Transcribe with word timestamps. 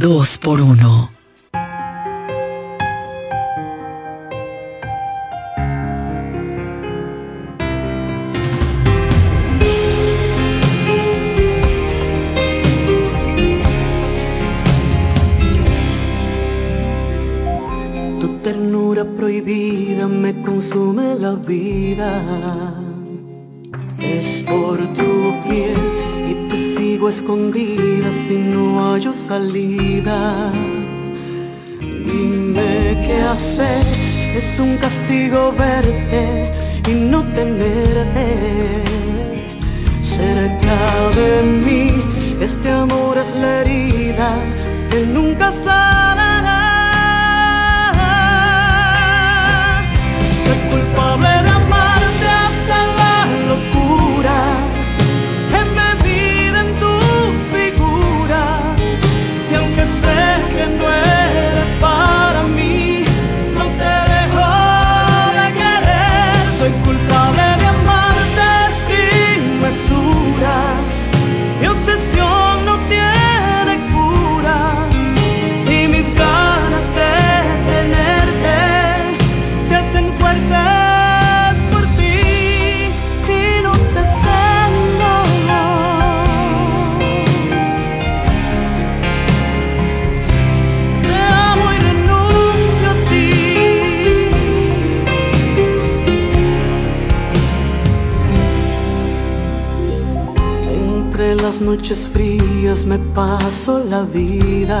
dos 0.00 0.38
por 0.38 0.62
uno. 0.62 1.10
Tu 18.20 18.28
ternura 18.42 19.04
prohibida 19.04 20.08
me 20.08 20.40
consume 20.40 21.14
la 21.14 21.32
vida. 21.34 22.10
Es 23.98 24.42
por 24.48 24.78
tu 24.94 25.12
piel 25.44 25.76
y 26.30 26.48
te 26.48 26.56
sigo 26.56 27.10
escondida 27.10 28.10
si 28.26 28.36
no 28.36 28.80
hallo 28.80 29.12
salida. 29.14 29.79
Dime 32.04 32.72
qué 33.06 33.22
hacer, 33.32 33.86
es 34.36 34.58
un 34.58 34.76
castigo 34.78 35.52
verte 35.52 36.52
y 36.88 36.94
no 37.12 37.22
tenerte 37.38 38.26
cerca 40.02 40.78
de 41.14 41.42
mí. 41.42 41.84
Este 42.40 42.70
amor 42.70 43.18
es 43.18 43.30
la 43.36 43.60
herida 43.60 44.30
que 44.90 45.06
nunca 45.06 45.52
sanará. 45.52 46.58
Soy 50.42 50.58
culpable 50.70 51.28
de 51.28 51.50
amarte 51.50 52.28
hasta 52.46 52.78
la 53.00 53.16
locura. 53.50 54.49
Noches 101.76 102.08
frías 102.12 102.84
me 102.84 102.98
paso 103.14 103.78
la 103.88 104.02
vida 104.02 104.80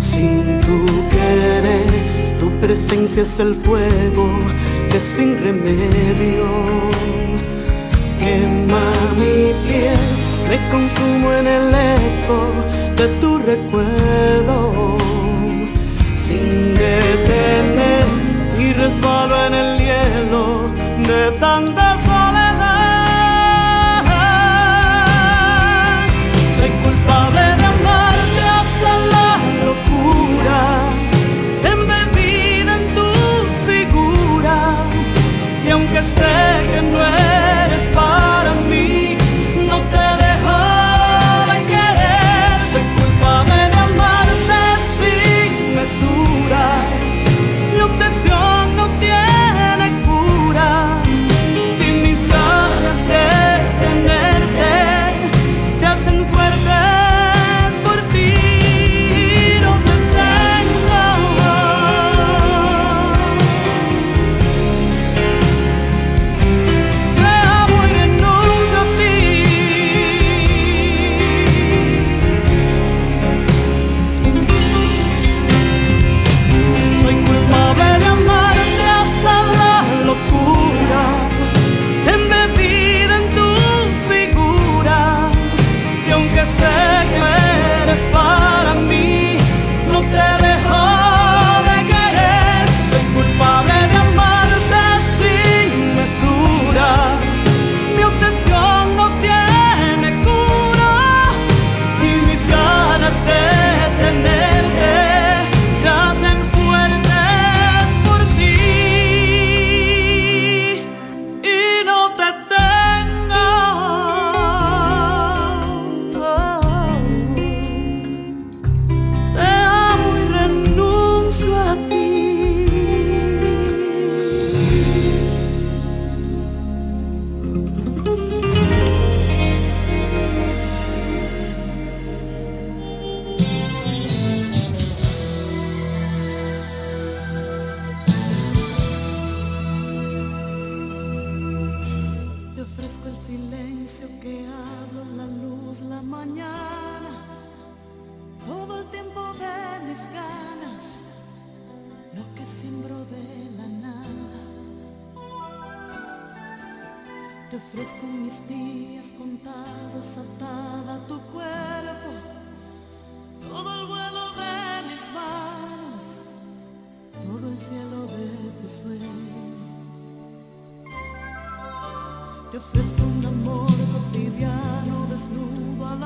sin 0.00 0.60
tu 0.60 0.78
querer. 1.14 1.92
Tu 2.40 2.48
presencia 2.60 3.22
es 3.22 3.38
el 3.38 3.54
fuego 3.54 4.26
que 4.90 4.98
sin 4.98 5.38
remedio 5.38 6.48
quema 8.18 8.86
mi 9.20 9.38
piel. 9.64 10.04
Me 10.48 10.58
consumo 10.72 11.26
en 11.40 11.46
el 11.58 11.68
eco 12.02 12.40
de 12.98 13.06
tu 13.20 13.38
recuerdo 13.38 14.96
sin 16.26 16.74
detener 16.74 18.06
y 18.58 18.72
resbalo 18.72 19.34
en 19.46 19.54
el 19.62 19.78
hielo 19.78 20.44
de 21.06 21.30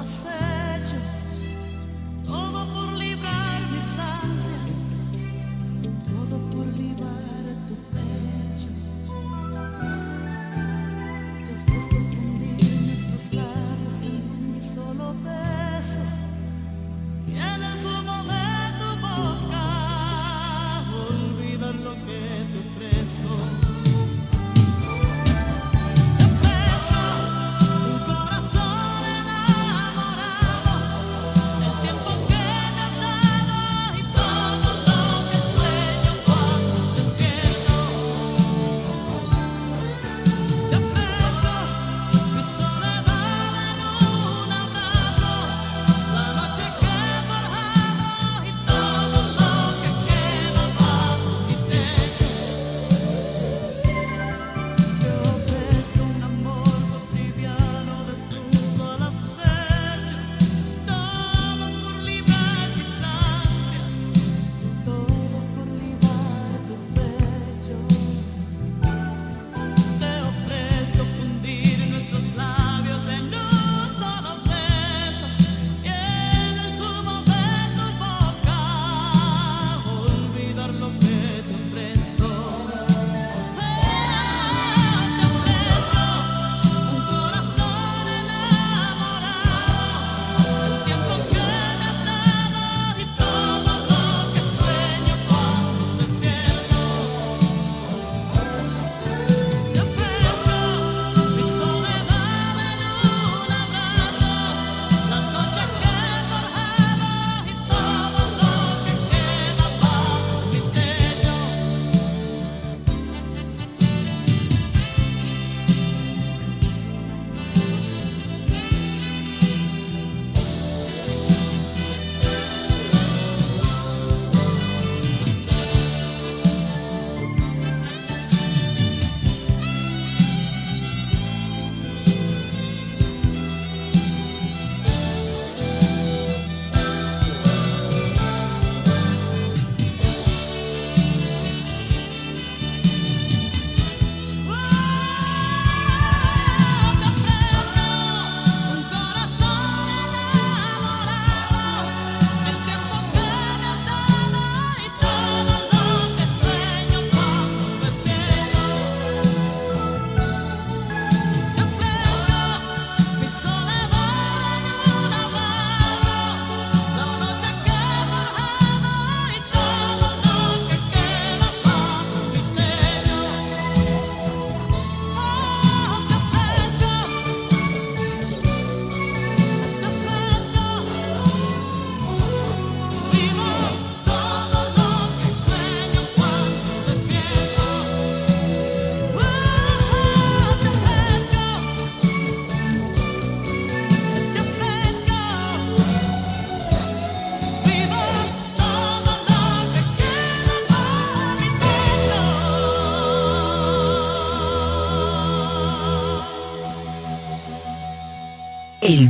assédio 0.00 1.18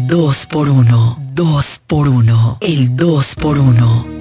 2 0.09 0.47
por 0.47 0.71
1 0.71 1.19
2 1.35 1.81
por 1.87 2.09
1 2.09 2.57
El 2.62 2.97
2 2.97 3.35
por 3.35 3.59
1 3.59 4.17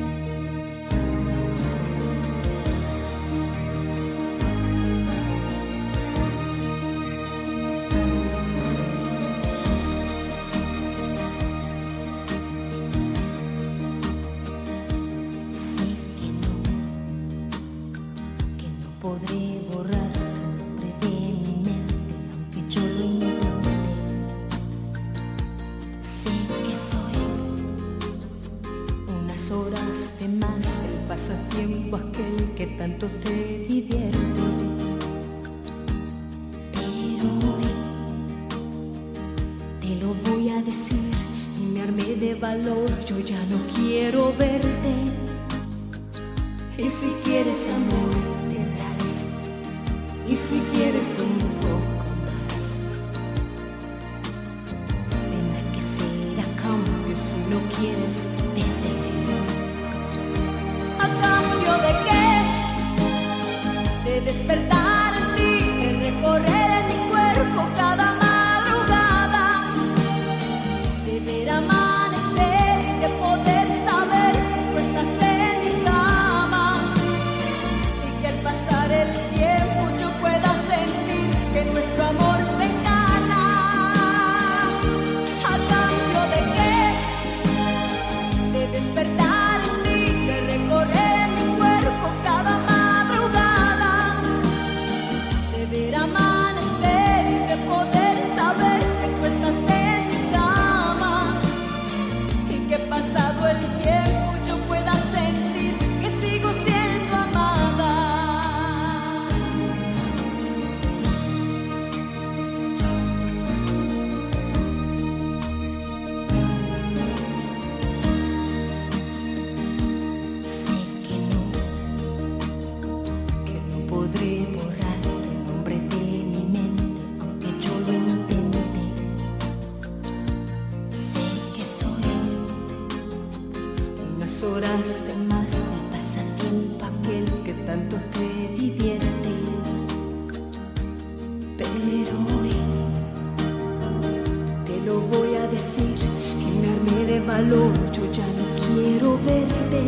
valor, 147.37 147.71
yo 147.93 148.03
ya 148.11 148.27
no 148.37 148.45
quiero 148.65 149.09
verte. 149.23 149.81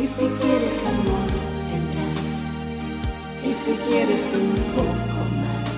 Y 0.00 0.06
si 0.06 0.26
quieres 0.40 0.76
amor, 0.92 1.28
tendrás. 1.70 2.22
Y 3.42 3.50
si 3.62 3.72
quieres 3.86 4.24
un 4.42 4.54
poco 4.76 5.20
más, 5.42 5.68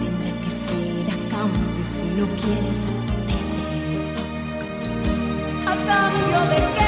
tendrá 0.00 0.32
que 0.42 0.50
ser 0.66 1.04
a 1.14 1.18
cambio 1.32 1.84
si 1.96 2.06
no 2.18 2.26
quieres 2.40 2.80
verte. 3.28 3.96
¿A 5.66 5.74
cambio 5.90 6.40
de 6.52 6.60
qué? 6.76 6.87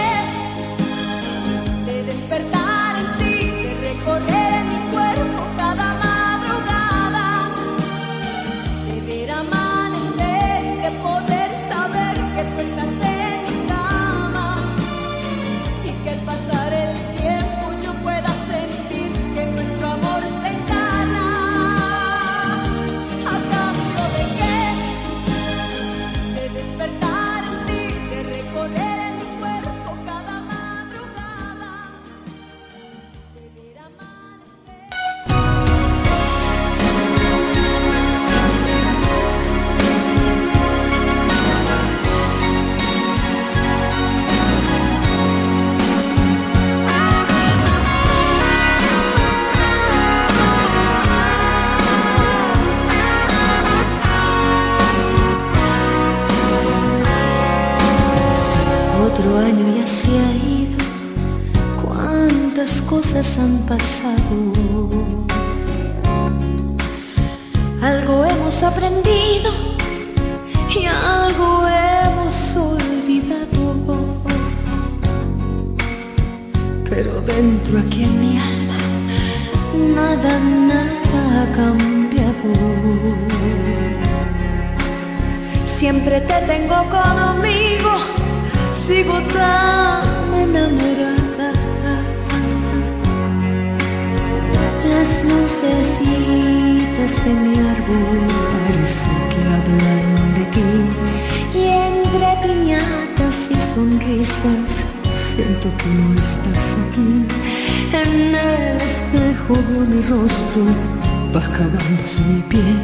va 110.59 111.41
acabándose 111.41 112.21
mi 112.23 112.41
piel 112.43 112.81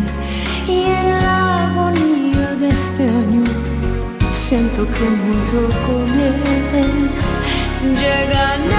y 0.68 0.84
en 0.84 1.10
la 1.10 1.66
agonía 1.66 2.54
de 2.60 2.68
este 2.68 3.02
año 3.02 3.44
siento 4.30 4.84
que 4.84 5.04
muero 5.24 5.68
con 5.86 6.20
él. 6.20 7.10
Llegan 8.00 8.75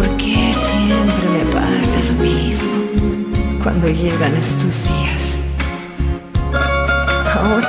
¿Por 0.00 0.16
qué 0.16 0.54
siempre 0.54 1.28
me 1.28 1.44
pasa 1.52 1.98
lo 2.08 2.24
mismo 2.24 2.70
cuando 3.62 3.86
llegan 3.86 4.34
estos 4.34 4.88
días? 4.88 5.40
Ahora, 7.36 7.68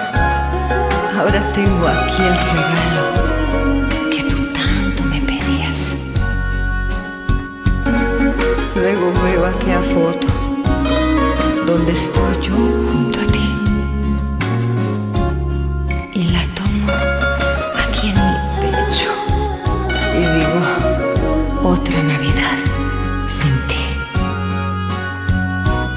ahora 1.19 1.51
tengo 1.51 1.87
aquí 1.87 2.21
el 2.21 2.37
regalo 2.55 3.03
que 4.11 4.23
tú 4.23 4.37
tanto 4.53 5.03
me 5.03 5.19
pedías. 5.19 5.97
Luego 8.75 9.11
veo 9.25 9.45
aquella 9.47 9.81
foto 9.81 10.27
donde 11.67 11.91
estoy 11.91 12.47
yo 12.47 13.10
otra 21.71 22.03
Navidad 22.03 22.59
sin 23.25 23.55
ti. 23.69 23.85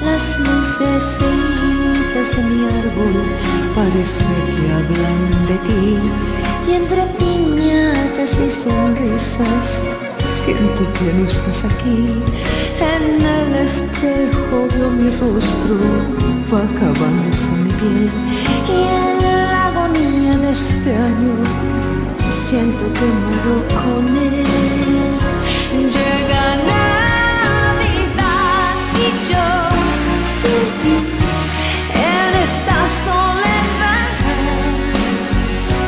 Las 0.01 0.39
lucecitas 0.39 2.27
de 2.35 2.43
mi 2.43 2.65
árbol 2.81 3.15
parece 3.75 4.23
que 4.55 4.65
hablan 4.77 5.21
de 5.49 5.57
ti. 5.67 5.97
Y 6.67 6.71
entre 6.79 7.05
piñatas 7.19 8.39
y 8.39 8.49
sonrisas 8.49 9.81
siento 10.17 10.81
que 10.93 11.13
no 11.13 11.27
estás 11.27 11.65
aquí. 11.65 12.23
En 12.93 13.21
el 13.37 13.55
espejo 13.55 14.67
veo 14.71 14.89
mi 14.91 15.09
rostro, 15.19 15.75
va 16.51 16.61
acabándose 16.71 17.51
mi 17.51 17.71
piel. 17.79 18.09
Y 18.75 18.79
en 19.01 19.21
la 19.23 19.67
agonía 19.67 20.37
de 20.37 20.51
este 20.51 20.95
año 20.95 21.35
siento 22.29 22.83
que 22.93 23.05
muero 23.23 23.57
con 23.81 24.07
él. 24.17 25.14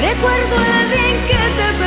Recuerdo 0.01 0.55
el 0.55 0.89
día 0.89 1.09
en 1.09 1.25
que 1.27 1.41
te 1.57 1.86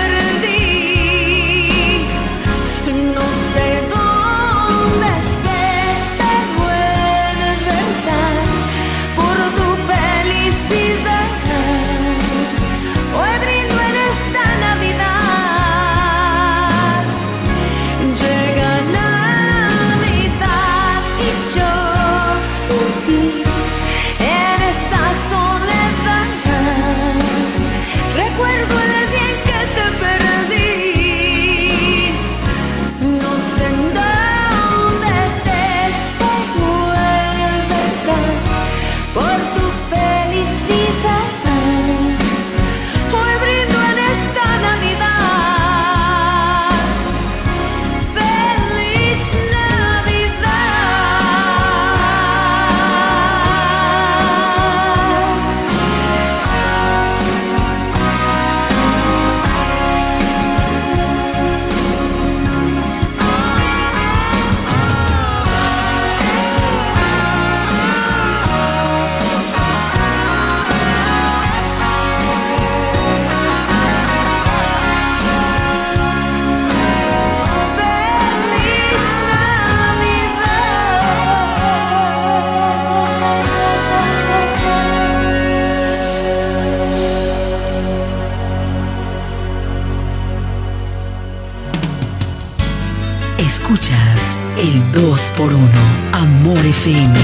FM. 96.80 97.14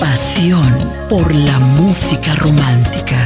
Pasión 0.00 0.72
por 1.10 1.34
la 1.34 1.58
música 1.58 2.34
romántica. 2.36 3.17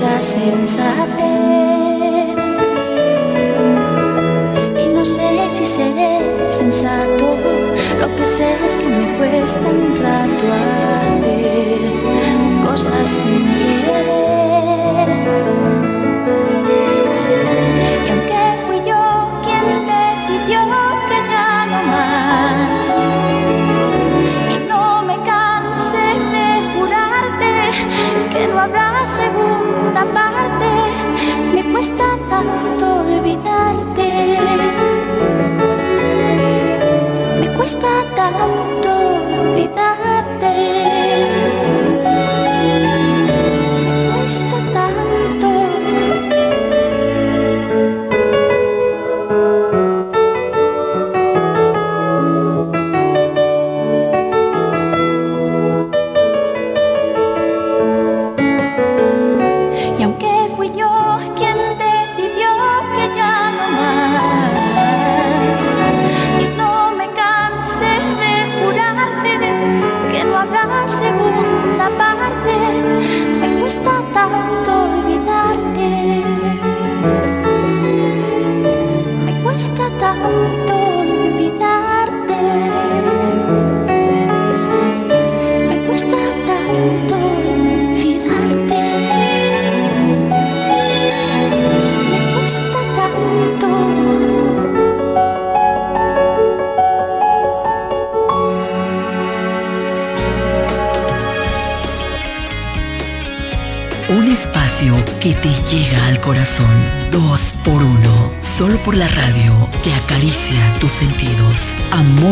mucha 0.00 0.22
sensatez. 0.22 1.28
Y 4.82 4.88
no 4.88 5.04
sé 5.04 5.48
si 5.50 5.66
seré 5.66 6.20
sensato, 6.50 7.36
lo 8.00 8.16
que 8.16 8.26
sé 8.26 8.56
es 8.66 8.76
que 8.76 8.86
me 8.88 9.18
cuesta 9.18 9.60
un 9.60 9.96
rato 10.02 10.44
hacer 11.02 11.80
cosas 12.64 13.10
sin 13.10 13.44
querer. 13.84 14.10
Estatan 37.70 38.34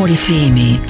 Orifemi 0.08 0.80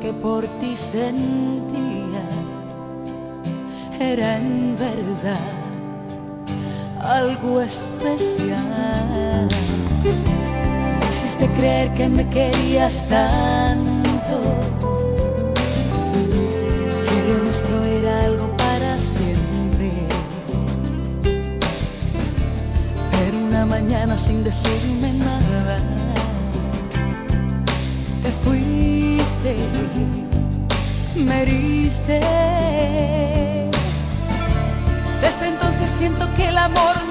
que 0.00 0.12
por 0.12 0.46
ti 0.60 0.76
sentía 0.76 2.24
era 4.00 4.38
en 4.38 4.76
verdad 4.78 5.56
algo 7.00 7.60
especial. 7.60 9.48
Hiciste 11.08 11.48
creer 11.56 11.94
que 11.94 12.08
me 12.08 12.28
querías 12.28 13.02
tanto 13.08 13.85
amor 36.66 37.05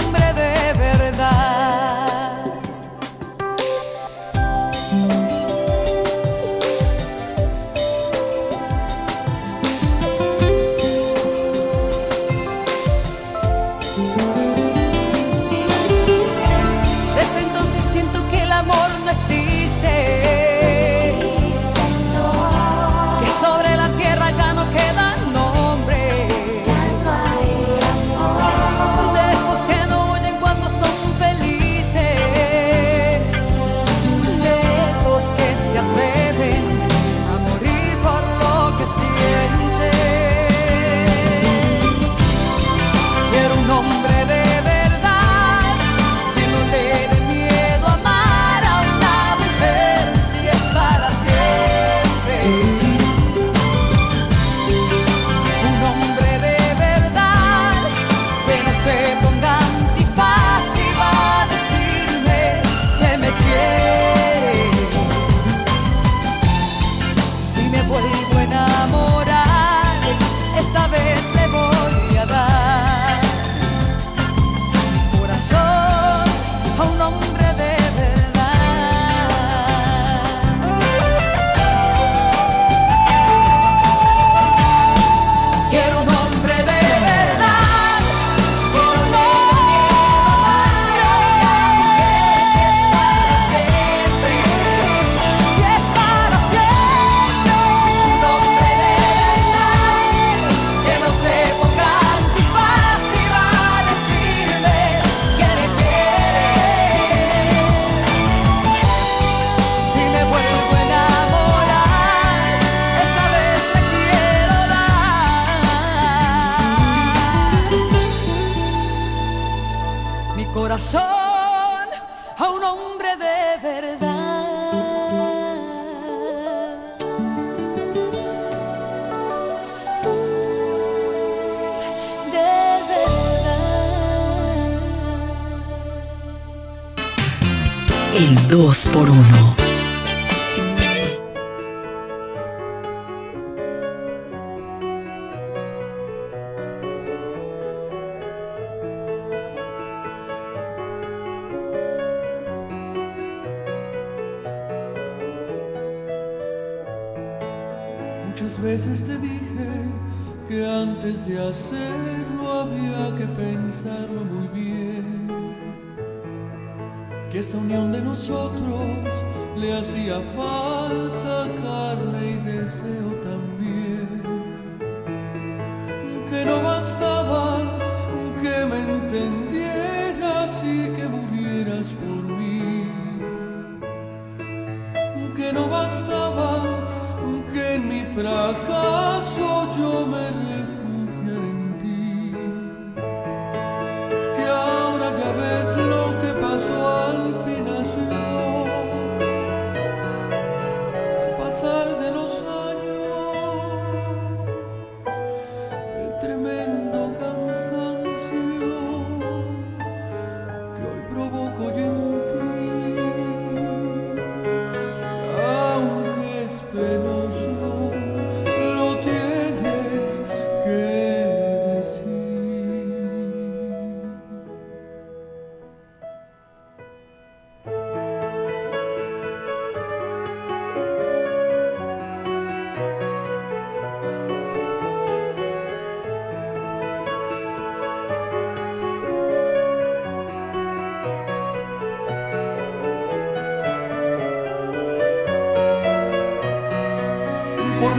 hombre 0.00 0.32
de 0.34 0.72
verdad. 0.78 1.59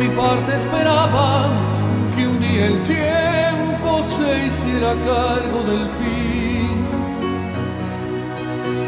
Mi 0.01 0.07
parte 0.15 0.55
esperaba 0.55 1.47
que 2.15 2.27
un 2.27 2.39
día 2.39 2.65
el 2.73 2.83
tiempo 2.85 4.01
se 4.15 4.47
hiciera 4.47 4.93
cargo 5.11 5.59
del 5.71 5.85
fin. 5.99 6.71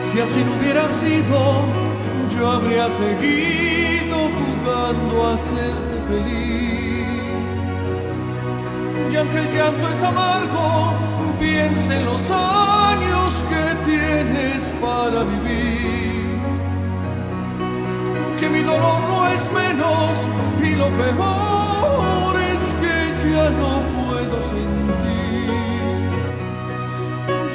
Si 0.07 0.19
así 0.25 0.39
no 0.43 0.51
hubiera 0.57 0.85
sido, 1.01 1.39
yo 2.33 2.51
habría 2.53 2.89
seguido 2.89 4.17
jugando 4.39 5.27
a 5.27 5.33
hacerte 5.35 5.95
feliz. 6.09 7.05
Y 9.11 9.15
aunque 9.15 9.37
el 9.37 9.49
llanto 9.55 9.89
es 9.89 10.03
amargo, 10.03 10.93
piensa 11.39 11.95
en 11.95 12.05
los 12.05 12.23
años 12.31 13.29
que 13.51 13.63
tienes 13.91 14.61
para 14.81 15.23
vivir 15.23 15.93
que 18.39 18.49
mi 18.49 18.61
dolor 18.61 18.99
no 19.09 19.27
es 19.29 19.43
menos 19.53 20.22
lo 20.83 20.89
peor 20.97 22.35
es 22.35 22.63
que 22.81 22.97
ya 23.29 23.45
no 23.61 23.71
puedo 23.97 24.37
sentir. 24.53 25.51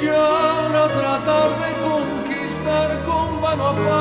Y 0.01 0.03
ahora 0.07 0.81
tratar 0.99 1.49
de 1.63 1.69
conquistar 1.89 2.89
con 3.05 3.25
vano 3.41 3.63
afán 3.67 3.99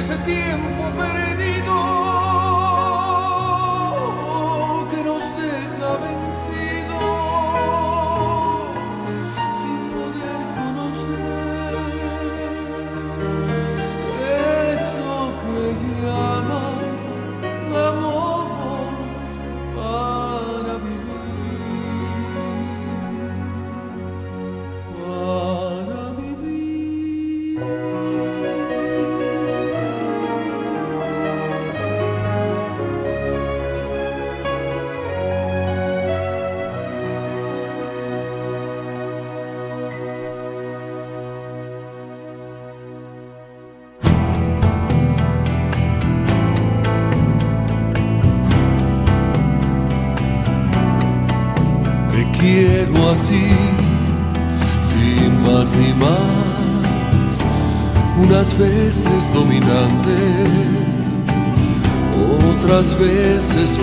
ese 0.00 0.16
tiempo 0.18 0.82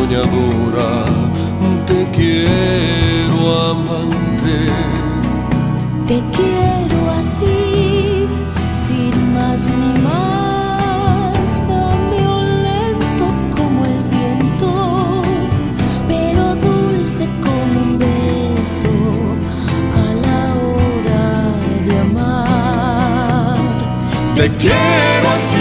soñadora, 0.06 1.06
te 1.88 2.08
quiero 2.16 3.38
amante. 3.72 4.58
Te 6.08 6.18
quiero 6.36 7.12
así, 7.20 8.28
sin 8.88 9.34
más 9.34 9.60
ni 9.62 9.92
más, 10.04 11.48
tan 11.68 12.00
violento 12.12 13.26
como 13.58 13.86
el 13.86 14.00
viento, 14.16 14.70
pero 16.08 16.44
dulce 16.56 17.24
como 17.42 17.76
un 17.82 17.98
beso 17.98 18.96
a 20.04 20.08
la 20.26 20.42
hora 20.66 21.26
de 21.88 21.94
amar. 22.00 23.58
Te 24.36 24.46
quiero 24.58 25.28
así, 25.38 25.55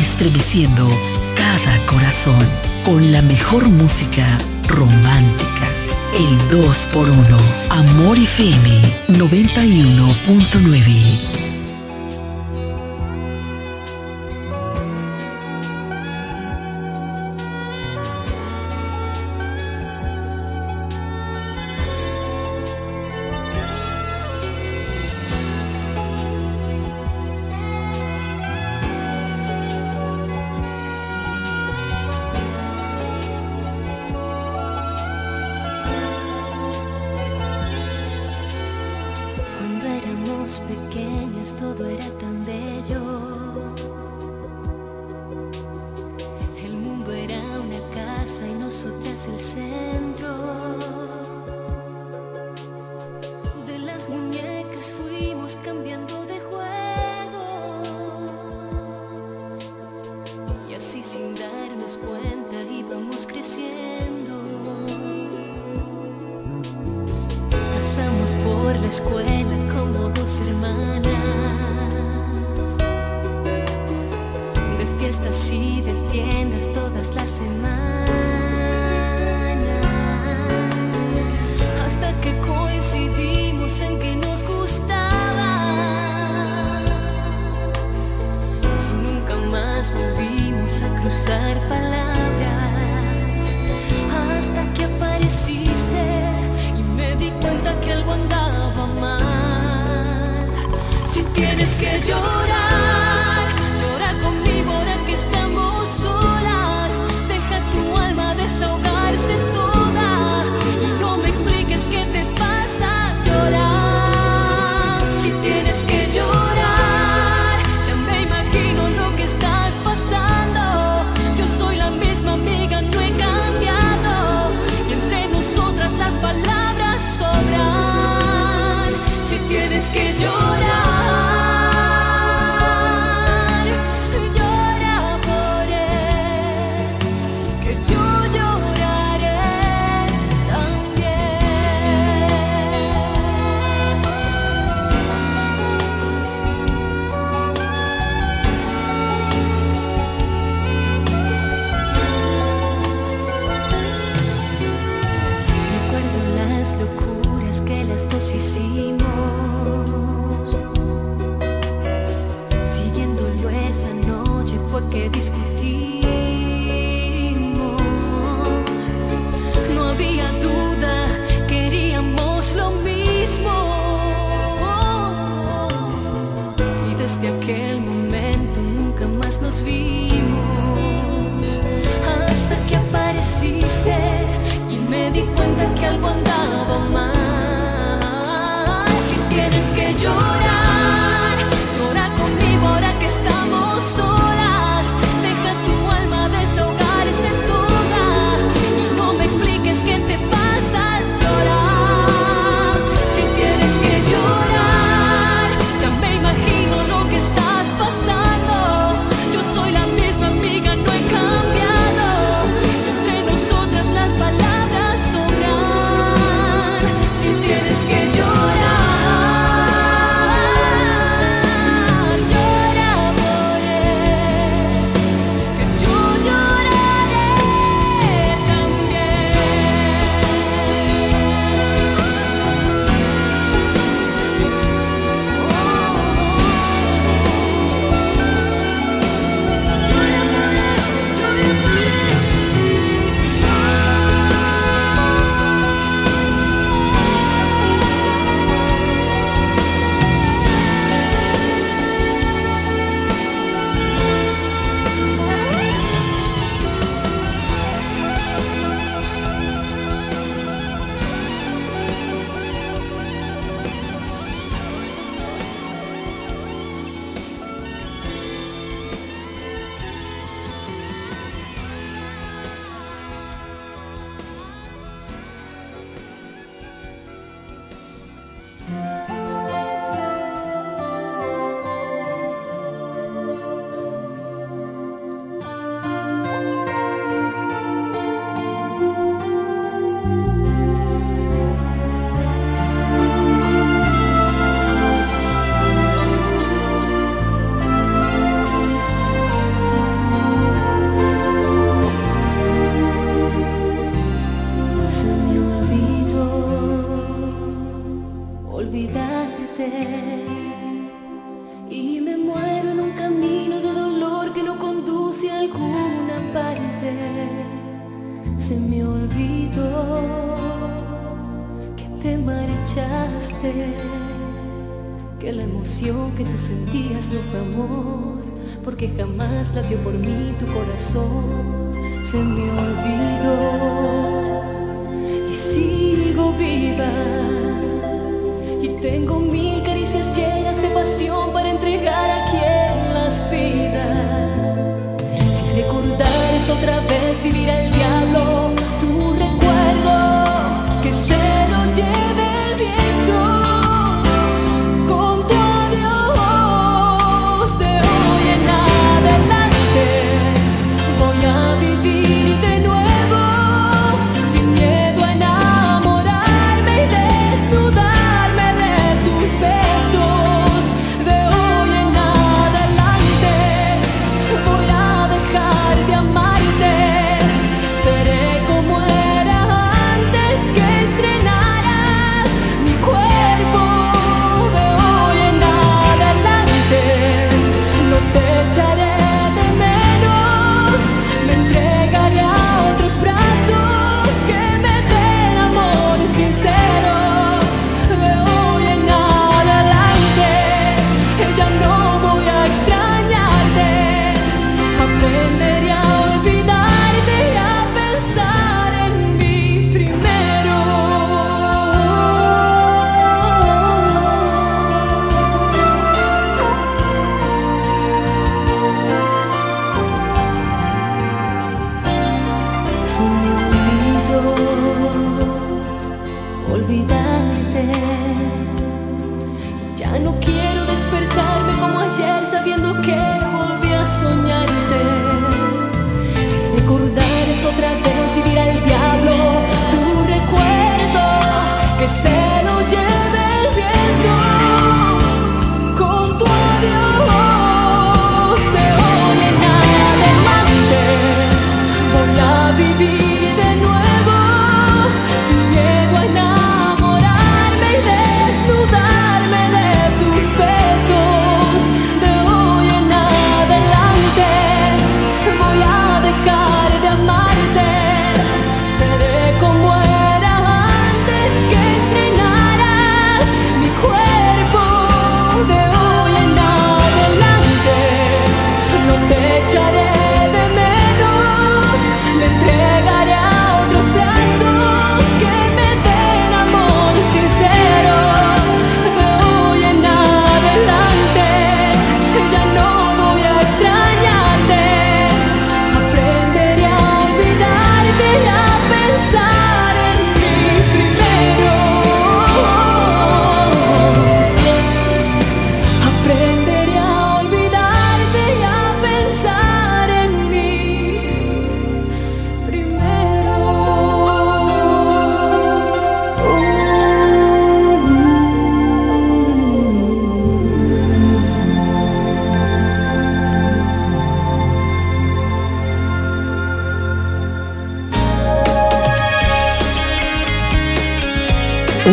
Estremeciendo 0.00 0.88
cada 1.36 1.76
corazón 1.84 2.46
con 2.84 3.12
la 3.12 3.20
mejor 3.20 3.68
música 3.68 4.38
romántica, 4.66 5.68
el 6.14 6.38
2x1. 6.58 7.36
Amor 7.68 8.16
FM 8.16 8.80
91.9. 9.08 11.39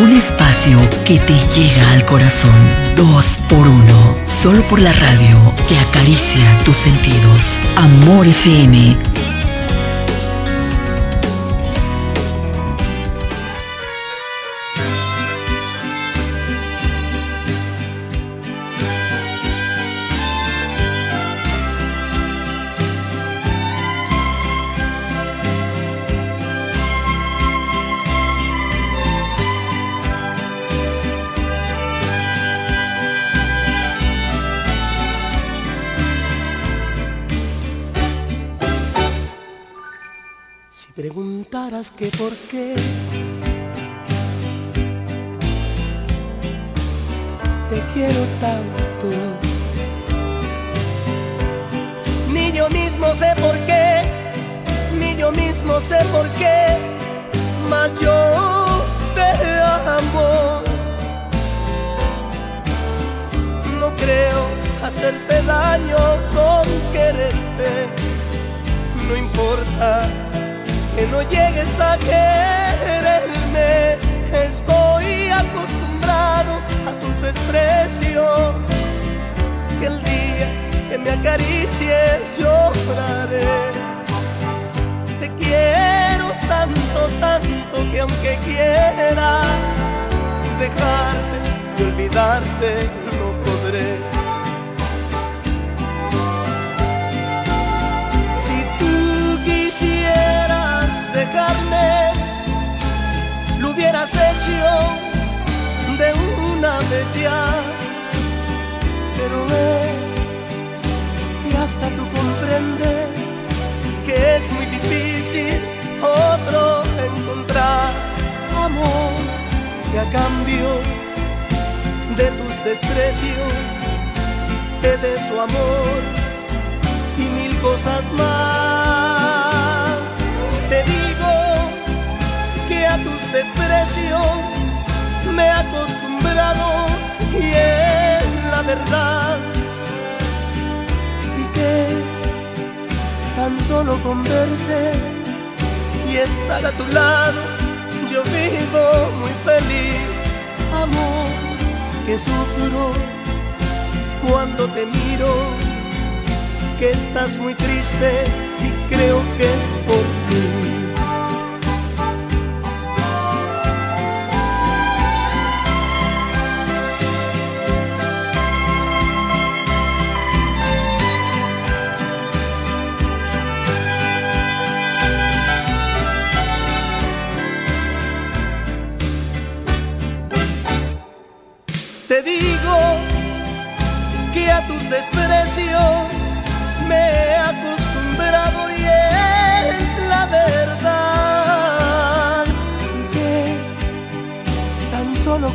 Un 0.00 0.16
espacio 0.16 0.78
que 1.04 1.18
te 1.18 1.32
llega 1.32 1.90
al 1.92 2.06
corazón. 2.06 2.54
Dos 2.94 3.36
por 3.48 3.66
uno. 3.66 4.14
Solo 4.42 4.62
por 4.68 4.78
la 4.78 4.92
radio 4.92 5.36
que 5.66 5.76
acaricia 5.76 6.62
tus 6.64 6.76
sentidos. 6.76 7.58
Amor 7.74 8.28
FM 8.28 8.96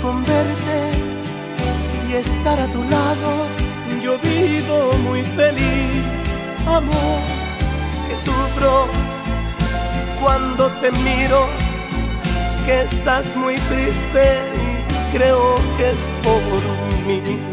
con 0.01 0.23
verte 0.25 0.79
y 2.09 2.13
estar 2.13 2.59
a 2.59 2.67
tu 2.67 2.83
lado, 2.83 3.47
yo 4.03 4.17
vivo 4.19 4.93
muy 5.03 5.21
feliz, 5.35 6.03
amor, 6.67 7.19
que 8.07 8.17
sufro 8.17 8.87
cuando 10.21 10.69
te 10.81 10.91
miro, 10.91 11.47
que 12.65 12.81
estás 12.83 13.35
muy 13.35 13.55
triste 13.55 14.41
y 14.63 15.17
creo 15.17 15.55
que 15.77 15.89
es 15.89 16.07
por 16.23 17.07
mí. 17.07 17.52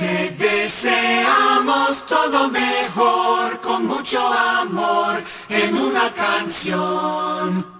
Te 0.00 0.30
deseamos 0.30 2.06
todo 2.06 2.48
mejor, 2.48 3.60
con 3.60 3.86
mucho 3.86 4.18
amor, 4.26 5.22
en 5.50 5.76
una 5.76 6.10
canción. 6.14 7.79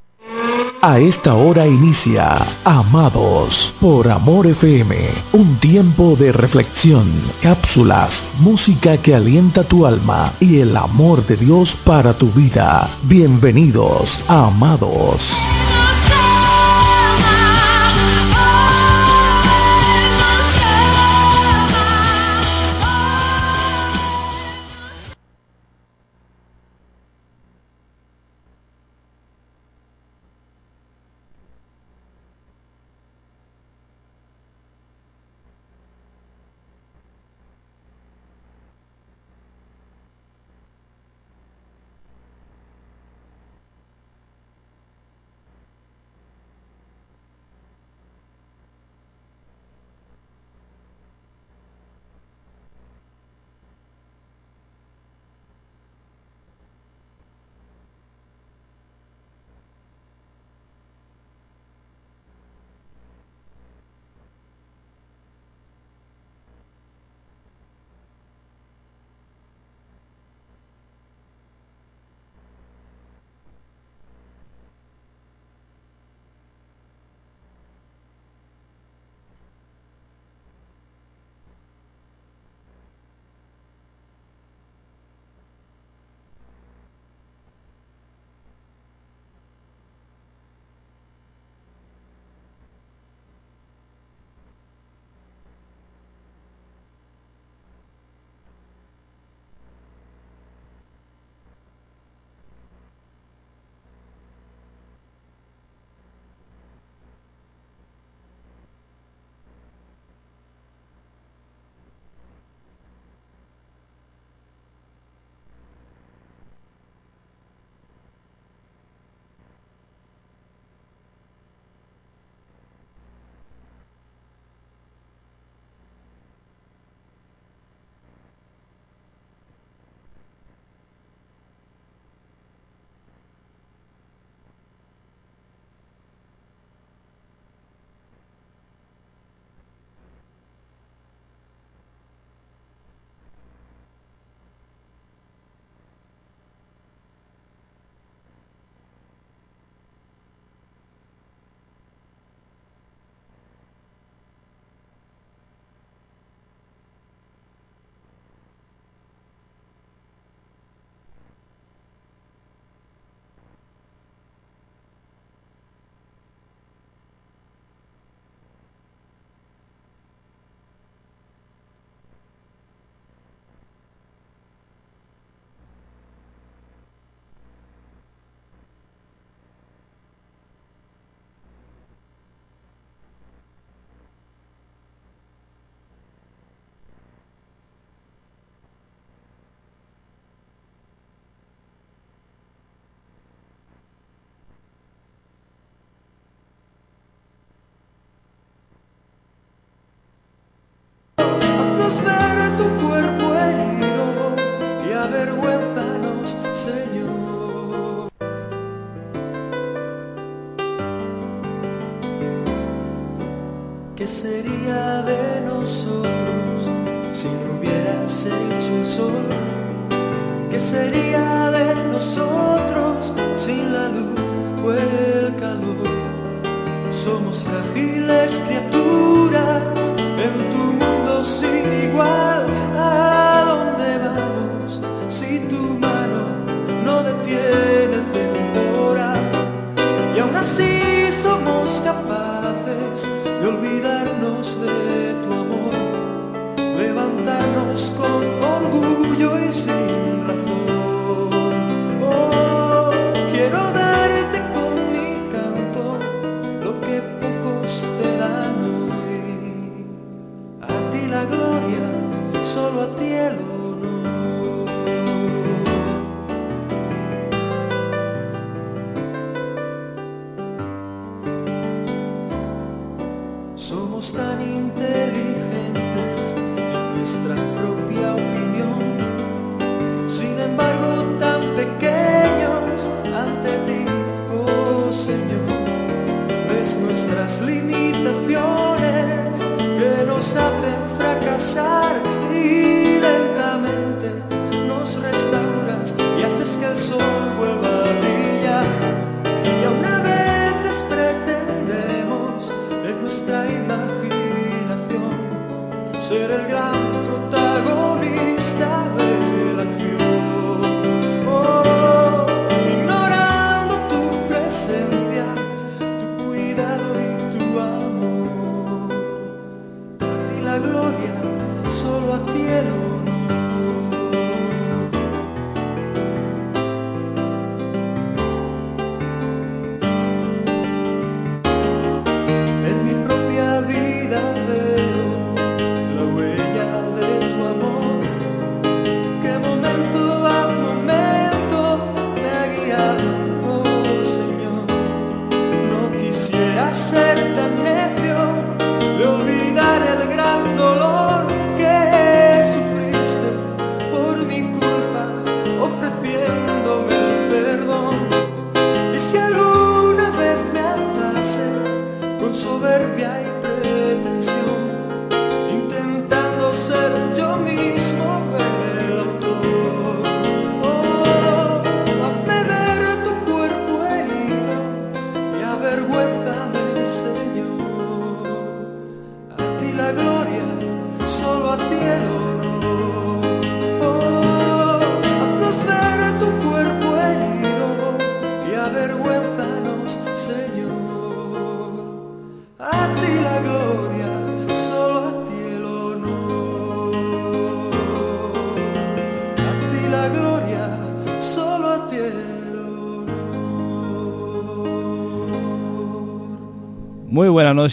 A 0.83 0.97
esta 0.97 1.35
hora 1.35 1.67
inicia 1.67 2.37
Amados 2.65 3.71
por 3.79 4.09
Amor 4.09 4.47
FM, 4.47 4.97
un 5.31 5.57
tiempo 5.57 6.15
de 6.15 6.31
reflexión, 6.31 7.05
cápsulas, 7.39 8.27
música 8.39 8.97
que 8.97 9.13
alienta 9.13 9.63
tu 9.63 9.85
alma 9.85 10.33
y 10.39 10.57
el 10.57 10.75
amor 10.75 11.23
de 11.27 11.37
Dios 11.37 11.75
para 11.75 12.15
tu 12.15 12.31
vida. 12.31 12.89
Bienvenidos 13.03 14.23
Amados. 14.27 15.39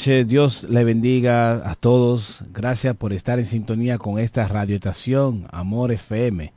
Dios 0.06 0.62
le 0.62 0.84
bendiga 0.84 1.68
a 1.68 1.74
todos. 1.74 2.44
Gracias 2.52 2.96
por 2.96 3.12
estar 3.12 3.40
en 3.40 3.46
sintonía 3.46 3.98
con 3.98 4.20
esta 4.20 4.46
radioestación 4.46 5.48
Amor 5.50 5.90
FM, 5.90 6.52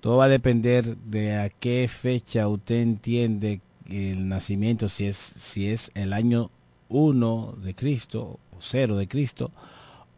Todo 0.00 0.16
va 0.16 0.24
a 0.24 0.28
depender 0.28 0.96
de 0.96 1.36
a 1.36 1.48
qué 1.48 1.88
fecha 1.88 2.48
usted 2.48 2.82
entiende 2.82 3.60
el 3.88 4.28
nacimiento, 4.28 4.88
si 4.88 5.06
es, 5.06 5.16
si 5.16 5.68
es 5.68 5.92
el 5.94 6.12
año 6.12 6.50
1 6.88 7.58
de 7.62 7.74
Cristo, 7.74 8.40
o 8.52 8.56
0 8.58 8.96
de 8.96 9.06
Cristo, 9.06 9.52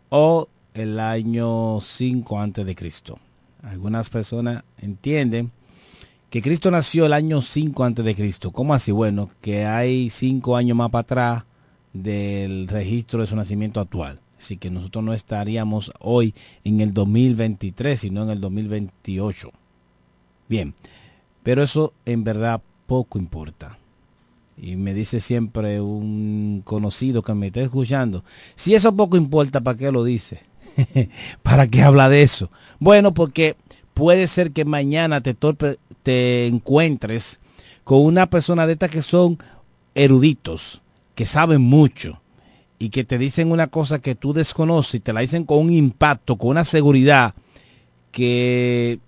o 0.09 0.49
el 0.75 0.99
año 0.99 1.81
5 1.81 2.41
antes 2.41 2.67
de 2.67 2.75
Cristo. 2.75 3.19
Algunas 3.63 4.11
personas 4.11 4.65
entienden 4.79 5.53
que 6.31 6.43
Cristo 6.43 6.71
nació 6.71 7.07
el 7.07 7.13
año 7.13 7.43
5 7.43 7.85
antes 7.85 8.05
de 8.05 8.15
Cristo. 8.15 8.51
¿Cómo 8.51 8.75
así? 8.75 8.91
Bueno, 8.91 9.31
que 9.41 9.67
hay 9.67 10.11
5 10.11 10.57
años 10.57 10.77
más 10.77 10.91
para 10.91 11.03
atrás 11.03 11.45
del 11.93 12.67
registro 12.69 13.21
de 13.21 13.27
su 13.27 13.37
nacimiento 13.37 13.81
actual. 13.81 14.21
Así 14.39 14.57
que 14.57 14.71
nosotros 14.71 15.05
no 15.05 15.15
estaríamos 15.15 15.93
hoy 16.01 16.35
en 16.65 16.81
el 16.81 16.93
2023, 16.93 17.99
sino 17.99 18.25
en 18.25 18.31
el 18.31 18.41
2028. 18.41 19.51
Bien, 20.49 20.75
pero 21.43 21.63
eso 21.63 21.93
en 22.05 22.25
verdad 22.25 22.61
poco 22.87 23.19
importa. 23.19 23.79
Y 24.57 24.77
me 24.77 24.95
dice 24.95 25.21
siempre 25.21 25.81
un 25.81 26.63
conocido 26.65 27.23
que 27.23 27.35
me 27.35 27.49
está 27.49 27.61
escuchando, 27.61 28.25
si 28.55 28.75
eso 28.75 28.95
poco 28.95 29.17
importa, 29.17 29.61
¿para 29.61 29.77
qué 29.77 29.91
lo 29.91 30.05
dice? 30.05 30.43
¿Para 31.43 31.67
qué 31.67 31.83
habla 31.83 32.09
de 32.09 32.23
eso? 32.23 32.51
Bueno, 32.79 33.15
porque 33.15 33.57
puede 33.95 34.27
ser 34.27 34.53
que 34.53 34.65
mañana 34.65 35.21
te, 35.23 35.37
te 36.03 36.47
encuentres 36.47 37.41
con 37.83 38.05
una 38.05 38.27
persona 38.27 38.67
de 38.67 38.75
estas 38.75 38.91
que 38.91 39.03
son 39.03 39.39
eruditos, 39.95 40.83
que 41.15 41.27
saben 41.27 41.63
mucho 41.63 42.21
y 42.85 42.91
que 42.91 43.03
te 43.03 43.17
dicen 43.17 43.51
una 43.51 43.69
cosa 43.69 43.99
que 43.99 44.15
tú 44.15 44.35
desconoces 44.35 44.97
y 44.97 45.01
te 45.01 45.15
la 45.15 45.21
dicen 45.21 45.45
con 45.45 45.59
un 45.59 45.71
impacto, 45.71 46.37
con 46.37 46.51
una 46.51 46.65
seguridad 46.65 47.35
que 48.13 48.99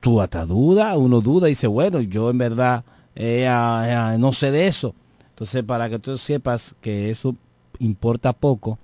tú 0.00 0.20
hasta 0.20 0.44
duda, 0.44 0.98
uno 0.98 1.22
duda 1.22 1.48
y 1.48 1.52
dice, 1.52 1.66
bueno, 1.66 2.02
yo 2.02 2.28
en 2.28 2.36
verdad 2.36 2.84
eh, 3.14 3.46
eh, 3.48 4.16
no 4.18 4.34
sé 4.34 4.50
de 4.50 4.66
eso. 4.66 4.94
Entonces, 5.30 5.64
para 5.64 5.88
que 5.88 5.98
tú 5.98 6.18
sepas 6.18 6.76
que 6.82 7.08
eso 7.08 7.34
importa 7.78 8.34
poco 8.34 8.78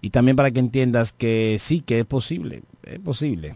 y 0.00 0.10
también 0.10 0.36
para 0.36 0.50
que 0.50 0.58
entiendas 0.58 1.12
que 1.12 1.58
sí, 1.60 1.80
que 1.80 2.00
es 2.00 2.04
posible, 2.04 2.64
es 2.82 2.98
posible. 2.98 3.54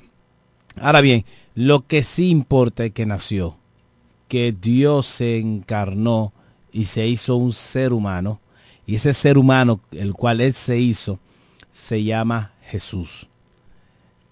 Ahora 0.81 1.01
bien, 1.01 1.24
Lo 1.56 1.85
que 1.85 2.05
sí 2.05 2.31
importa 2.31 2.85
es 2.85 2.93
que 2.93 3.06
nació, 3.06 3.56
que 4.28 4.52
Dios 4.52 5.06
se 5.06 5.39
encarnó 5.39 6.32
y 6.70 6.85
se 6.85 7.09
hizo 7.09 7.35
un 7.35 7.52
ser 7.52 7.93
humano. 7.93 8.40
Y 8.89 8.94
ese 8.94 9.12
ser 9.12 9.36
humano, 9.36 9.82
el 9.93 10.15
cual 10.15 10.40
Él 10.40 10.55
se 10.55 10.78
hizo, 10.78 11.19
se 11.70 12.05
llama 12.05 12.52
Jesús. 12.62 13.28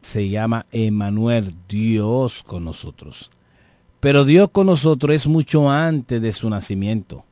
Se 0.00 0.30
llama 0.30 0.64
Emanuel, 0.72 1.54
Dios 1.68 2.42
con 2.42 2.64
nosotros. 2.64 3.30
Pero 4.00 4.24
Dios 4.24 4.48
con 4.50 4.68
nosotros 4.68 5.14
es 5.14 5.26
mucho 5.26 5.70
antes 5.70 6.22
de 6.22 6.32
su 6.32 6.48
nacimiento. 6.48 7.26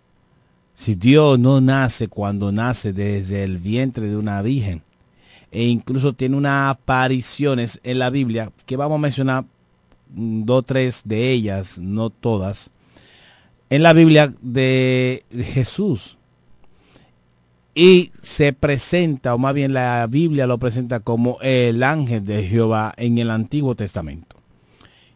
Si 0.74 0.96
Dios 0.96 1.38
no 1.38 1.62
nace 1.62 2.08
cuando 2.08 2.52
nace 2.52 2.92
desde 2.92 3.42
el 3.42 3.56
vientre 3.56 4.06
de 4.06 4.18
una 4.18 4.42
virgen, 4.42 4.82
e 5.50 5.64
incluso 5.64 6.12
tiene 6.12 6.36
unas 6.36 6.72
apariciones 6.72 7.80
en 7.84 8.00
la 8.00 8.10
Biblia, 8.10 8.52
que 8.66 8.76
vamos 8.76 8.96
a 8.96 9.00
mencionar 9.00 9.46
dos 10.10 10.66
tres 10.66 11.00
de 11.06 11.30
ellas, 11.30 11.78
no 11.78 12.10
todas, 12.10 12.70
en 13.70 13.82
la 13.82 13.94
Biblia 13.94 14.30
de 14.42 15.24
Jesús. 15.54 16.18
Y 17.74 18.12
se 18.22 18.52
presenta, 18.52 19.34
o 19.34 19.38
más 19.38 19.52
bien 19.52 19.72
la 19.72 20.06
Biblia 20.08 20.46
lo 20.46 20.58
presenta 20.58 21.00
como 21.00 21.38
el 21.40 21.82
ángel 21.82 22.24
de 22.24 22.44
Jehová 22.44 22.94
en 22.96 23.18
el 23.18 23.30
Antiguo 23.30 23.74
Testamento. 23.74 24.36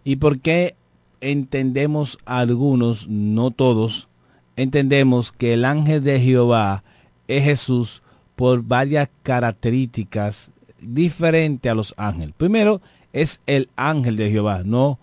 ¿Y 0.04 0.16
por 0.16 0.40
qué 0.40 0.74
entendemos 1.20 2.18
algunos, 2.24 3.08
no 3.08 3.50
todos, 3.50 4.08
entendemos 4.56 5.32
que 5.32 5.54
el 5.54 5.64
ángel 5.64 6.02
de 6.02 6.20
Jehová 6.20 6.82
es 7.28 7.44
Jesús 7.44 8.02
por 8.36 8.62
varias 8.62 9.08
características 9.22 10.50
diferentes 10.80 11.70
a 11.70 11.74
los 11.74 11.94
ángeles. 11.96 12.34
Primero, 12.36 12.80
es 13.12 13.40
el 13.46 13.68
ángel 13.76 14.16
de 14.16 14.30
Jehová, 14.30 14.62
no 14.64 14.98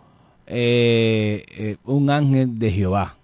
eh, 0.48 1.44
eh, 1.50 1.78
un 1.84 2.10
ángel 2.10 2.60
de 2.60 2.72
Jehová, 2.72 3.18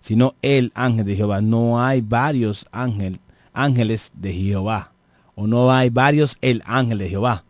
sino 0.00 0.34
el 0.42 0.72
ángel 0.74 1.04
de 1.04 1.16
Jehová. 1.16 1.40
No 1.40 1.82
hay 1.82 2.00
varios 2.00 2.66
ángel, 2.72 3.20
ángeles 3.54 4.12
de 4.14 4.34
Jehová, 4.34 4.92
o 5.34 5.46
no 5.46 5.72
hay 5.72 5.88
varios 5.88 6.36
el 6.42 6.62
ángel 6.66 6.98
de 6.98 7.08
Jehová. 7.08 7.44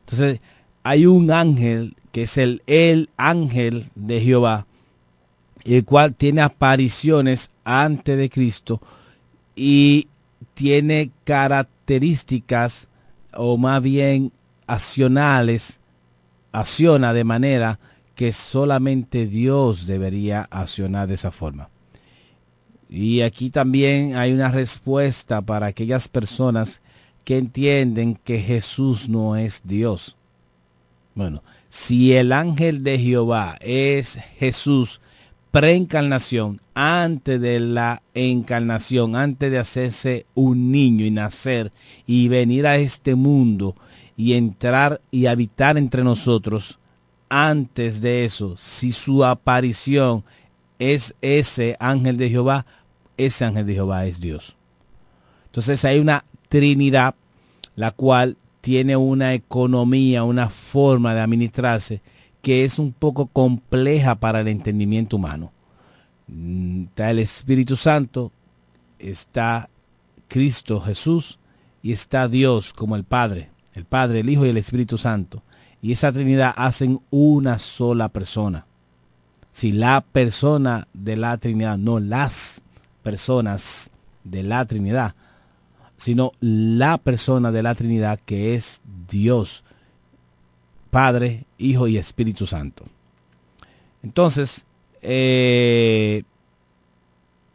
Entonces, 0.00 0.40
hay 0.82 1.06
un 1.06 1.30
ángel 1.30 1.96
que 2.12 2.22
es 2.22 2.38
el, 2.38 2.62
el 2.66 3.10
ángel 3.16 3.90
de 3.94 4.20
Jehová, 4.20 4.66
el 5.64 5.84
cual 5.84 6.14
tiene 6.14 6.40
apariciones 6.40 7.50
antes 7.64 8.16
de 8.16 8.30
Cristo 8.30 8.80
y 9.54 10.08
tiene 10.54 11.10
características 11.24 12.88
o 13.34 13.56
más 13.56 13.82
bien 13.82 14.32
accionales, 14.66 15.78
acciona 16.52 17.12
de 17.12 17.24
manera 17.24 17.78
que 18.14 18.32
solamente 18.32 19.26
Dios 19.26 19.86
debería 19.86 20.48
accionar 20.50 21.08
de 21.08 21.14
esa 21.14 21.30
forma. 21.30 21.70
Y 22.90 23.20
aquí 23.20 23.50
también 23.50 24.16
hay 24.16 24.32
una 24.32 24.50
respuesta 24.50 25.40
para 25.40 25.66
aquellas 25.66 26.08
personas 26.08 26.82
que 27.24 27.38
entienden 27.38 28.16
que 28.16 28.40
Jesús 28.40 29.08
no 29.08 29.36
es 29.36 29.62
Dios. 29.64 30.16
Bueno, 31.14 31.44
si 31.68 32.14
el 32.14 32.32
ángel 32.32 32.82
de 32.82 32.98
Jehová 32.98 33.56
es 33.60 34.18
Jesús 34.38 35.00
preencarnación, 35.52 36.60
antes 36.74 37.40
de 37.40 37.60
la 37.60 38.02
encarnación, 38.14 39.14
antes 39.14 39.50
de 39.50 39.58
hacerse 39.58 40.26
un 40.34 40.72
niño 40.72 41.04
y 41.04 41.10
nacer 41.10 41.72
y 42.06 42.28
venir 42.28 42.66
a 42.66 42.76
este 42.76 43.14
mundo 43.14 43.76
y 44.16 44.34
entrar 44.34 45.00
y 45.10 45.26
habitar 45.26 45.78
entre 45.78 46.04
nosotros, 46.04 46.78
antes 47.28 48.00
de 48.00 48.24
eso, 48.24 48.56
si 48.56 48.92
su 48.92 49.24
aparición 49.24 50.24
es 50.78 51.14
ese 51.20 51.76
ángel 51.78 52.16
de 52.16 52.30
Jehová, 52.30 52.66
ese 53.26 53.44
ángel 53.44 53.66
de 53.66 53.74
Jehová 53.74 54.06
es 54.06 54.20
Dios. 54.20 54.56
Entonces 55.46 55.84
hay 55.84 55.98
una 55.98 56.24
Trinidad, 56.48 57.14
la 57.76 57.92
cual 57.92 58.36
tiene 58.60 58.96
una 58.96 59.34
economía, 59.34 60.24
una 60.24 60.48
forma 60.48 61.14
de 61.14 61.20
administrarse 61.20 62.02
que 62.42 62.64
es 62.64 62.78
un 62.78 62.92
poco 62.92 63.26
compleja 63.26 64.14
para 64.14 64.40
el 64.40 64.48
entendimiento 64.48 65.16
humano. 65.16 65.52
Mm, 66.26 66.84
está 66.84 67.10
el 67.10 67.18
Espíritu 67.18 67.76
Santo, 67.76 68.32
está 68.98 69.68
Cristo 70.28 70.80
Jesús 70.80 71.38
y 71.82 71.92
está 71.92 72.28
Dios 72.28 72.72
como 72.72 72.96
el 72.96 73.04
Padre, 73.04 73.50
el 73.74 73.84
Padre, 73.84 74.20
el 74.20 74.30
Hijo 74.30 74.46
y 74.46 74.50
el 74.50 74.56
Espíritu 74.56 74.96
Santo. 74.98 75.42
Y 75.82 75.92
esa 75.92 76.12
Trinidad 76.12 76.54
hacen 76.56 77.00
una 77.10 77.58
sola 77.58 78.08
persona. 78.08 78.66
Si 79.52 79.72
la 79.72 80.00
persona 80.00 80.86
de 80.92 81.16
la 81.16 81.36
Trinidad, 81.38 81.78
no 81.78 82.00
las 82.00 82.60
personas 83.02 83.90
de 84.24 84.42
la 84.42 84.64
Trinidad, 84.64 85.14
sino 85.96 86.32
la 86.40 86.98
persona 86.98 87.52
de 87.52 87.62
la 87.62 87.74
Trinidad 87.74 88.18
que 88.24 88.54
es 88.54 88.80
Dios, 89.08 89.64
Padre, 90.90 91.44
Hijo 91.58 91.88
y 91.88 91.98
Espíritu 91.98 92.46
Santo. 92.46 92.84
Entonces, 94.02 94.64
eh, 95.02 96.22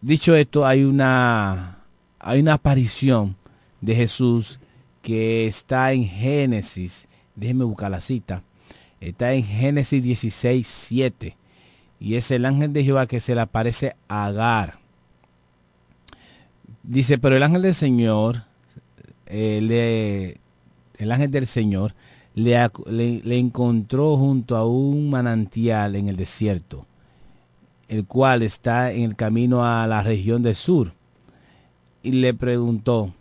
dicho 0.02 0.36
esto, 0.36 0.66
hay 0.66 0.84
una, 0.84 1.80
hay 2.20 2.40
una 2.40 2.54
aparición 2.54 3.36
de 3.82 3.96
Jesús 3.96 4.60
que 5.02 5.48
está 5.48 5.92
en 5.94 6.06
Génesis, 6.06 7.08
déjeme 7.36 7.64
buscar 7.64 7.92
la 7.92 8.02
cita, 8.02 8.44
está 9.00 9.34
en 9.34 9.44
Génesis 9.44 10.04
16, 10.04 10.68
7, 10.68 11.38
y 12.00 12.16
es 12.16 12.32
el 12.32 12.46
ángel 12.46 12.74
de 12.74 12.84
Jehová 12.84 13.08
que 13.08 13.20
se 13.20 13.36
le 13.36 13.42
aparece 13.42 13.96
a 14.08 14.26
Agar. 14.26 14.85
Dice, 16.88 17.18
pero 17.18 17.36
el 17.36 17.41
ángel 17.41 17.64
del 17.64 17.74
Señor, 17.74 18.44
eh, 19.26 20.38
el 20.99 21.12
ángel 21.12 21.32
del 21.32 21.48
Señor 21.48 21.95
le, 22.36 22.70
le, 22.86 23.40
encontró 23.40 24.18
junto 24.18 24.56
a 24.56 24.68
un 24.68 25.10
manantial 25.10 25.95
en 25.95 26.10
el 26.10 26.16
desierto, 26.16 26.86
el 27.88 28.06
cual 28.06 28.44
está 28.44 28.91
en 28.91 29.03
el 29.03 29.16
camino 29.16 29.66
a 29.66 29.88
la 29.88 30.03
región 30.03 30.44
del 30.44 30.53
sur, 30.53 30.94
y 32.03 32.12
le 32.12 32.36
preguntó, 32.36 33.12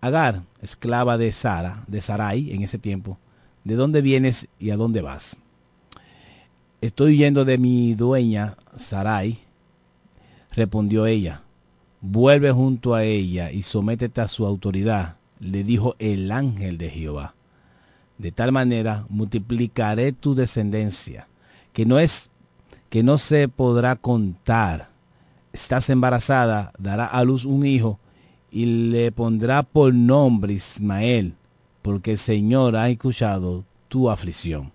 Agar, 0.00 0.44
esclava 0.62 1.18
de 1.18 1.32
Sara, 1.32 1.82
de 1.88 2.00
Sarai 2.00 2.52
en 2.52 2.62
ese 2.62 2.78
tiempo, 2.78 3.18
¿de 3.64 3.74
dónde 3.74 4.00
vienes 4.00 4.46
y 4.60 4.70
a 4.70 4.76
dónde 4.76 5.02
vas? 5.02 5.40
Estoy 6.80 7.14
huyendo 7.14 7.44
de 7.44 7.58
mi 7.58 7.94
dueña, 7.94 8.56
Sarai, 8.76 9.40
respondió 10.52 11.06
ella 11.06 11.42
vuelve 12.00 12.50
junto 12.52 12.94
a 12.94 13.04
ella 13.04 13.50
y 13.50 13.62
sométete 13.62 14.20
a 14.20 14.28
su 14.28 14.46
autoridad, 14.46 15.16
le 15.40 15.64
dijo 15.64 15.96
el 15.98 16.30
ángel 16.32 16.78
de 16.78 16.90
Jehová. 16.90 17.34
De 18.18 18.32
tal 18.32 18.52
manera 18.52 19.06
multiplicaré 19.08 20.12
tu 20.12 20.34
descendencia, 20.34 21.28
que 21.72 21.86
no 21.86 21.98
es 21.98 22.30
que 22.88 23.02
no 23.02 23.18
se 23.18 23.48
podrá 23.48 23.96
contar. 23.96 24.88
Estás 25.52 25.90
embarazada, 25.90 26.72
dará 26.78 27.06
a 27.06 27.22
luz 27.24 27.44
un 27.44 27.64
hijo 27.66 27.98
y 28.50 28.90
le 28.90 29.12
pondrá 29.12 29.62
por 29.62 29.92
nombre 29.92 30.54
Ismael, 30.54 31.34
porque 31.82 32.12
el 32.12 32.18
Señor 32.18 32.76
ha 32.76 32.88
escuchado 32.88 33.64
tu 33.88 34.10
aflicción. 34.10 34.72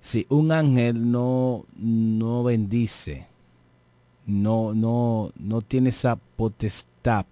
Si 0.00 0.26
un 0.30 0.50
ángel 0.50 1.10
no, 1.10 1.66
no 1.76 2.42
bendice, 2.42 3.26
no, 4.30 4.74
no, 4.74 5.32
no 5.38 5.60
tiene 5.62 5.90
esa 5.90 6.16
potestad 6.16 7.26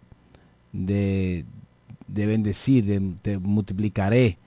de, 0.72 1.44
de 2.06 2.26
bendecir, 2.26 2.84
de, 2.84 3.38
multiplicaré, 3.38 4.38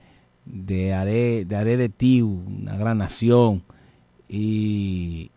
de 0.44 0.92
haré, 0.92 1.44
de 1.44 1.56
haré 1.56 1.76
de 1.76 1.88
ti 1.88 2.22
una 2.22 2.76
gran 2.76 2.98
nación. 2.98 3.62
Y, 4.28 5.30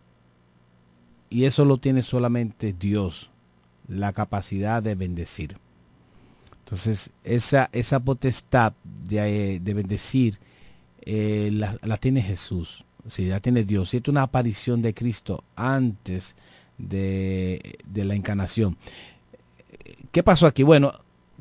y 1.30 1.46
eso 1.46 1.66
lo 1.66 1.78
tiene 1.78 2.02
solamente 2.02 2.74
Dios, 2.74 3.32
la 3.88 4.14
capacidad 4.14 4.84
de 4.84 4.96
bendecir. 4.96 5.58
Entonces, 6.60 7.12
esa, 7.24 7.70
esa 7.72 8.00
potestad 8.00 8.74
de, 8.84 9.60
de 9.60 9.74
bendecir 9.74 10.40
eh, 11.02 11.50
la, 11.54 11.78
la, 11.84 11.98
tiene 11.98 12.22
Jesús, 12.22 12.84
si 13.08 13.28
la 13.28 13.40
tiene 13.40 13.64
Dios. 13.64 13.90
Si 13.90 13.98
es 13.98 14.08
una 14.08 14.24
aparición 14.24 14.82
de 14.82 14.94
Cristo 14.96 15.44
antes 15.56 16.36
de, 16.78 17.78
la 17.94 18.16
encarnación. 18.16 18.78
¿Qué 20.12 20.24
pasó 20.24 20.48
aquí? 20.48 20.64
Bueno, 20.64 20.94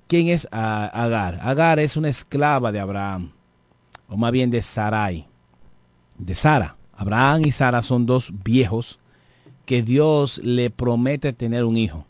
¿quién 0.07 0.29
es 0.29 0.49
Agar? 0.51 1.41
Agar 1.43 1.79
es 1.79 1.97
una 1.97 2.09
esclava 2.09 2.73
de 2.73 2.81
Abraham, 2.81 3.33
o 4.09 4.17
más 4.17 4.33
bien 4.33 4.51
de 4.51 4.63
Sarai, 4.63 5.27
de 6.19 6.35
Sara. 6.35 6.77
Abraham 6.97 7.43
y 7.47 7.53
Sara 7.53 7.83
son 7.83 8.07
dos 8.07 8.33
viejos 8.45 8.99
que 9.67 9.83
Dios 9.83 10.39
le 10.39 10.71
promete 10.71 11.33
tener 11.33 11.65
un 11.65 11.77
hijo. 11.77 12.07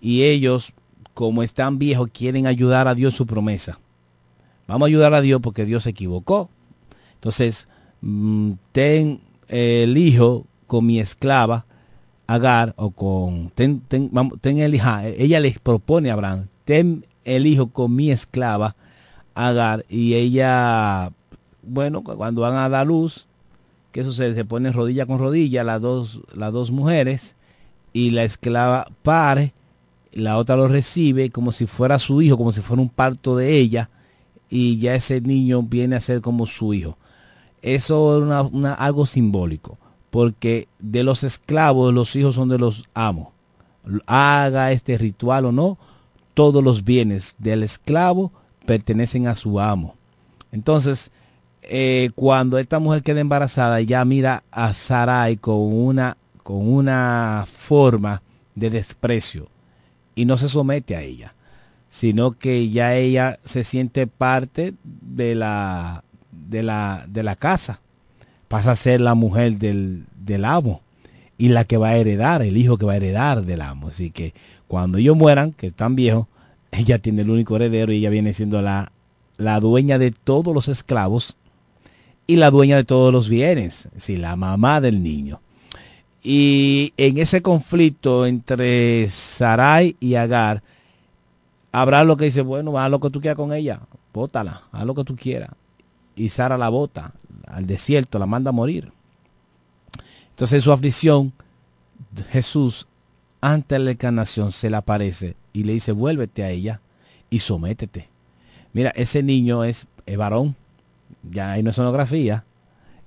Y 0.00 0.24
ellos, 0.24 0.72
como 1.14 1.42
están 1.42 1.78
viejos, 1.78 2.10
quieren 2.12 2.46
ayudar 2.46 2.88
a 2.88 2.94
Dios 2.94 3.14
su 3.14 3.26
promesa. 3.26 3.78
Vamos 4.66 4.86
a 4.86 4.88
ayudar 4.88 5.14
a 5.14 5.20
Dios 5.20 5.40
porque 5.40 5.64
Dios 5.64 5.84
se 5.84 5.90
equivocó. 5.90 6.50
Entonces, 7.14 7.68
mm, 8.00 8.52
ten 8.72 9.20
el 9.48 9.96
hijo 9.96 10.46
con 10.66 10.86
mi 10.86 11.00
esclava 11.00 11.66
Agar 12.30 12.74
o 12.76 12.92
con 12.92 13.50
ten, 13.56 13.80
ten, 13.80 14.08
ten 14.40 14.58
el 14.58 14.74
ella 14.74 15.40
le 15.40 15.50
propone 15.60 16.10
a 16.10 16.12
Abraham, 16.12 16.46
ten 16.64 17.04
el 17.24 17.44
hijo 17.44 17.70
con 17.70 17.92
mi 17.96 18.12
esclava 18.12 18.76
Agar 19.34 19.84
y 19.88 20.14
ella, 20.14 21.10
bueno, 21.64 22.04
cuando 22.04 22.42
van 22.42 22.54
a 22.54 22.68
dar 22.68 22.86
luz, 22.86 23.26
¿qué 23.90 24.04
sucede? 24.04 24.36
Se 24.36 24.44
ponen 24.44 24.72
rodilla 24.72 25.06
con 25.06 25.18
rodilla 25.18 25.64
las 25.64 25.80
dos, 25.80 26.20
las 26.32 26.52
dos 26.52 26.70
mujeres 26.70 27.34
y 27.92 28.10
la 28.12 28.22
esclava 28.22 28.86
pare, 29.02 29.52
la 30.12 30.36
otra 30.36 30.54
lo 30.54 30.68
recibe 30.68 31.30
como 31.30 31.50
si 31.50 31.66
fuera 31.66 31.98
su 31.98 32.22
hijo, 32.22 32.36
como 32.36 32.52
si 32.52 32.60
fuera 32.60 32.80
un 32.80 32.90
parto 32.90 33.34
de 33.34 33.58
ella 33.58 33.90
y 34.48 34.78
ya 34.78 34.94
ese 34.94 35.20
niño 35.20 35.64
viene 35.64 35.96
a 35.96 36.00
ser 36.00 36.20
como 36.20 36.46
su 36.46 36.74
hijo. 36.74 36.96
Eso 37.60 38.18
es 38.18 38.52
una, 38.52 38.74
algo 38.74 39.04
simbólico, 39.04 39.78
porque 40.10 40.68
de 40.78 41.04
los 41.04 41.24
esclavos 41.24 41.94
los 41.94 42.14
hijos 42.16 42.34
son 42.34 42.48
de 42.48 42.58
los 42.58 42.84
amos. 42.94 43.28
Haga 44.06 44.72
este 44.72 44.98
ritual 44.98 45.46
o 45.46 45.52
no, 45.52 45.78
todos 46.34 46.62
los 46.62 46.84
bienes 46.84 47.36
del 47.38 47.62
esclavo 47.62 48.32
pertenecen 48.66 49.26
a 49.26 49.34
su 49.34 49.58
amo. 49.60 49.96
Entonces, 50.52 51.10
eh, 51.62 52.10
cuando 52.14 52.58
esta 52.58 52.78
mujer 52.78 53.02
queda 53.02 53.20
embarazada, 53.20 53.80
ya 53.80 54.04
mira 54.04 54.42
a 54.50 54.74
Sarai 54.74 55.36
con 55.36 55.60
una, 55.60 56.16
con 56.42 56.68
una 56.68 57.44
forma 57.50 58.22
de 58.54 58.70
desprecio 58.70 59.48
y 60.14 60.24
no 60.24 60.36
se 60.36 60.48
somete 60.48 60.96
a 60.96 61.02
ella, 61.02 61.34
sino 61.88 62.32
que 62.32 62.70
ya 62.70 62.94
ella 62.94 63.38
se 63.44 63.64
siente 63.64 64.06
parte 64.06 64.74
de 64.82 65.34
la, 65.34 66.04
de 66.30 66.62
la, 66.62 67.04
de 67.08 67.22
la 67.22 67.36
casa. 67.36 67.80
Pasa 68.50 68.72
a 68.72 68.76
ser 68.76 69.00
la 69.00 69.14
mujer 69.14 69.58
del, 69.58 70.06
del 70.16 70.44
amo 70.44 70.82
y 71.38 71.50
la 71.50 71.62
que 71.66 71.76
va 71.76 71.90
a 71.90 71.96
heredar, 71.96 72.42
el 72.42 72.56
hijo 72.56 72.78
que 72.78 72.84
va 72.84 72.94
a 72.94 72.96
heredar 72.96 73.44
del 73.44 73.60
amo. 73.60 73.86
Así 73.86 74.10
que 74.10 74.34
cuando 74.66 74.98
ellos 74.98 75.16
mueran, 75.16 75.52
que 75.52 75.68
están 75.68 75.94
viejos, 75.94 76.26
ella 76.72 76.98
tiene 76.98 77.22
el 77.22 77.30
único 77.30 77.54
heredero 77.54 77.92
y 77.92 77.98
ella 77.98 78.10
viene 78.10 78.34
siendo 78.34 78.60
la, 78.60 78.90
la 79.36 79.60
dueña 79.60 79.98
de 79.98 80.10
todos 80.10 80.52
los 80.52 80.66
esclavos 80.66 81.36
y 82.26 82.34
la 82.34 82.50
dueña 82.50 82.74
de 82.74 82.82
todos 82.82 83.12
los 83.12 83.28
bienes, 83.28 83.88
si 83.96 84.16
la 84.16 84.34
mamá 84.34 84.80
del 84.80 85.00
niño. 85.00 85.40
Y 86.20 86.92
en 86.96 87.18
ese 87.18 87.42
conflicto 87.42 88.26
entre 88.26 89.06
Sarai 89.06 89.94
y 90.00 90.16
Agar, 90.16 90.60
habrá 91.70 92.02
lo 92.02 92.16
que 92.16 92.24
dice, 92.24 92.40
bueno, 92.42 92.76
haz 92.76 92.90
lo 92.90 92.98
que 92.98 93.10
tú 93.10 93.20
quieras 93.20 93.36
con 93.36 93.52
ella, 93.52 93.78
bótala, 94.12 94.64
haz 94.72 94.84
lo 94.84 94.96
que 94.96 95.04
tú 95.04 95.14
quieras. 95.14 95.50
Y 96.16 96.30
Sara 96.30 96.58
la 96.58 96.68
bota 96.68 97.14
al 97.50 97.66
desierto, 97.66 98.18
la 98.18 98.26
manda 98.26 98.50
a 98.50 98.52
morir. 98.52 98.92
Entonces 100.30 100.54
en 100.56 100.62
su 100.62 100.72
aflicción, 100.72 101.32
Jesús, 102.30 102.86
ante 103.40 103.78
la 103.78 103.90
encarnación, 103.90 104.52
se 104.52 104.70
le 104.70 104.76
aparece 104.76 105.36
y 105.52 105.64
le 105.64 105.74
dice, 105.74 105.92
vuélvete 105.92 106.44
a 106.44 106.50
ella 106.50 106.80
y 107.28 107.40
sométete. 107.40 108.08
Mira, 108.72 108.90
ese 108.90 109.22
niño 109.22 109.64
es, 109.64 109.86
es 110.06 110.16
varón, 110.16 110.56
ya 111.30 111.52
hay 111.52 111.60
una 111.60 111.72
sonografía. 111.72 112.44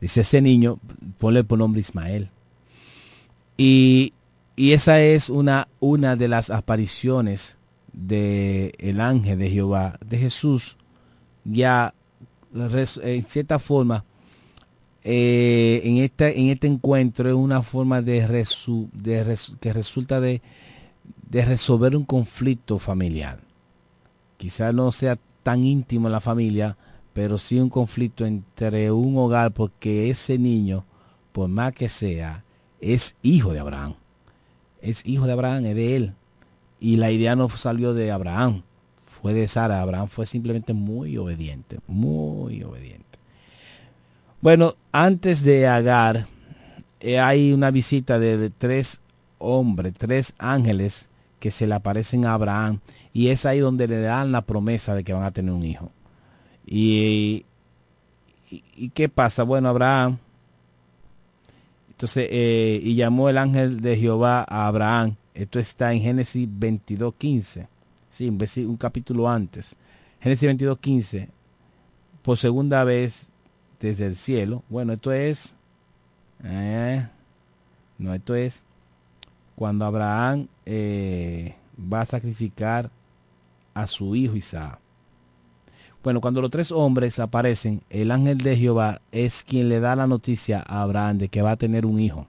Dice 0.02 0.22
ese 0.22 0.42
niño, 0.42 0.80
ponle 1.18 1.44
por 1.44 1.58
nombre 1.58 1.82
Ismael. 1.82 2.30
Y, 3.58 4.14
y 4.56 4.74
esa 4.74 5.02
es 5.02 5.30
una, 5.30 5.68
una 5.80 6.16
de 6.16 6.28
las 6.28 6.50
apariciones 6.50 7.58
del 7.94 8.74
el 8.80 9.00
ángel 9.00 9.40
de 9.40 9.50
Jehová, 9.50 9.98
de 10.06 10.18
Jesús, 10.18 10.78
ya 11.46 11.94
en 12.54 13.26
cierta 13.26 13.60
forma, 13.60 14.04
eh, 15.04 15.82
en, 15.84 15.98
este, 15.98 16.40
en 16.40 16.50
este 16.50 16.68
encuentro 16.68 17.28
es 17.28 17.36
una 17.36 17.62
forma 17.62 18.02
de, 18.02 18.26
resu, 18.26 18.90
de 18.94 19.38
que 19.60 19.74
resulta 19.74 20.22
de, 20.22 20.42
de 21.30 21.46
resolver 21.46 21.96
un 21.96 22.06
conflicto 22.06 22.80
familiar. 22.80 23.42
Quizás 24.38 24.74
no 24.74 24.92
sea 24.92 25.18
tan 25.44 25.64
íntimo 25.64 26.08
en 26.08 26.14
la 26.14 26.22
familia, 26.22 26.78
pero 27.14 27.38
sí 27.38 27.60
un 27.60 27.70
conflicto 27.70 28.26
entre 28.26 28.92
un 28.92 29.18
hogar 29.18 29.52
porque 29.52 30.10
ese 30.10 30.38
niño, 30.38 30.86
por 31.32 31.50
más 31.50 31.74
que 31.74 31.90
sea, 31.90 32.44
es 32.80 33.16
hijo 33.22 33.54
de 33.54 33.60
Abraham. 33.60 33.96
Es 34.82 35.06
hijo 35.06 35.26
de 35.26 35.34
Abraham, 35.34 35.66
es 35.66 35.76
de 35.76 35.96
él. 35.96 36.14
Y 36.80 36.98
la 36.98 37.12
idea 37.12 37.36
no 37.36 37.48
salió 37.50 37.94
de 37.94 38.12
Abraham, 38.12 38.64
fue 39.06 39.34
de 39.34 39.48
Sara. 39.48 39.82
Abraham 39.82 40.08
fue 40.08 40.26
simplemente 40.26 40.74
muy 40.74 41.18
obediente, 41.18 41.80
muy 41.88 42.64
obediente. 42.64 43.13
Bueno, 44.44 44.76
antes 44.92 45.46
de 45.46 45.68
Agar, 45.68 46.28
eh, 47.00 47.18
hay 47.18 47.54
una 47.54 47.72
visita 47.72 48.20
de, 48.20 48.50
tres 48.50 49.00
hombres, 49.38 49.94
tres 49.98 50.36
ángeles 50.38 51.08
que 51.40 51.50
se 51.50 51.66
le 51.66 51.76
aparecen 51.76 52.26
a 52.26 52.34
Abraham 52.34 52.82
y 53.14 53.30
es 53.30 53.46
ahí 53.46 53.60
donde 53.60 53.88
le 53.88 54.02
dan 54.02 54.34
la 54.34 54.42
promesa 54.42 54.96
de 54.96 55.06
que 55.06 55.14
van 55.14 55.24
a 55.24 55.32
tener 55.32 55.54
un 55.54 55.64
hijo. 55.64 55.94
Y, 56.66 57.46
qué 58.94 59.08
pasa? 59.08 59.44
Bueno, 59.44 59.70
Abraham, 59.70 60.18
entonces, 61.92 62.28
eh, 62.30 62.82
y 62.84 62.96
llamó 62.96 63.30
el 63.30 63.38
ángel 63.38 63.80
de 63.80 63.96
Jehová 63.96 64.46
a 64.46 64.68
Abraham. 64.68 65.16
Esto 65.34 65.58
está 65.58 65.94
en 65.94 66.02
Génesis 66.02 66.50
22, 66.52 67.14
15. 67.18 67.70
Sí, 68.10 68.28
un 68.28 68.76
capítulo 68.76 69.30
antes. 69.30 69.78
Génesis 70.20 70.48
22, 70.48 70.80
15. 70.80 71.30
Por 72.24 72.38
segunda 72.38 72.84
vez 72.84 73.30
desde 73.84 74.06
el 74.06 74.16
cielo. 74.16 74.64
Bueno, 74.70 74.94
esto 74.94 75.12
es... 75.12 75.56
Eh, 76.42 77.06
no, 77.98 78.14
esto 78.14 78.34
es 78.34 78.64
cuando 79.56 79.86
Abraham 79.86 80.48
eh, 80.66 81.56
va 81.78 82.02
a 82.02 82.06
sacrificar 82.06 82.90
a 83.74 83.86
su 83.86 84.16
hijo 84.16 84.36
Isaac. 84.36 84.80
Bueno, 86.02 86.22
cuando 86.22 86.42
los 86.42 86.50
tres 86.50 86.72
hombres 86.72 87.20
aparecen, 87.20 87.82
el 87.90 88.12
ángel 88.12 88.38
de 88.38 88.58
Jehová 88.58 89.02
es 89.12 89.44
quien 89.44 89.68
le 89.68 89.80
da 89.80 89.96
la 89.96 90.08
noticia 90.08 90.64
a 90.66 90.82
Abraham 90.82 91.18
de 91.18 91.28
que 91.28 91.42
va 91.42 91.52
a 91.52 91.58
tener 91.58 91.86
un 91.86 92.00
hijo. 92.00 92.26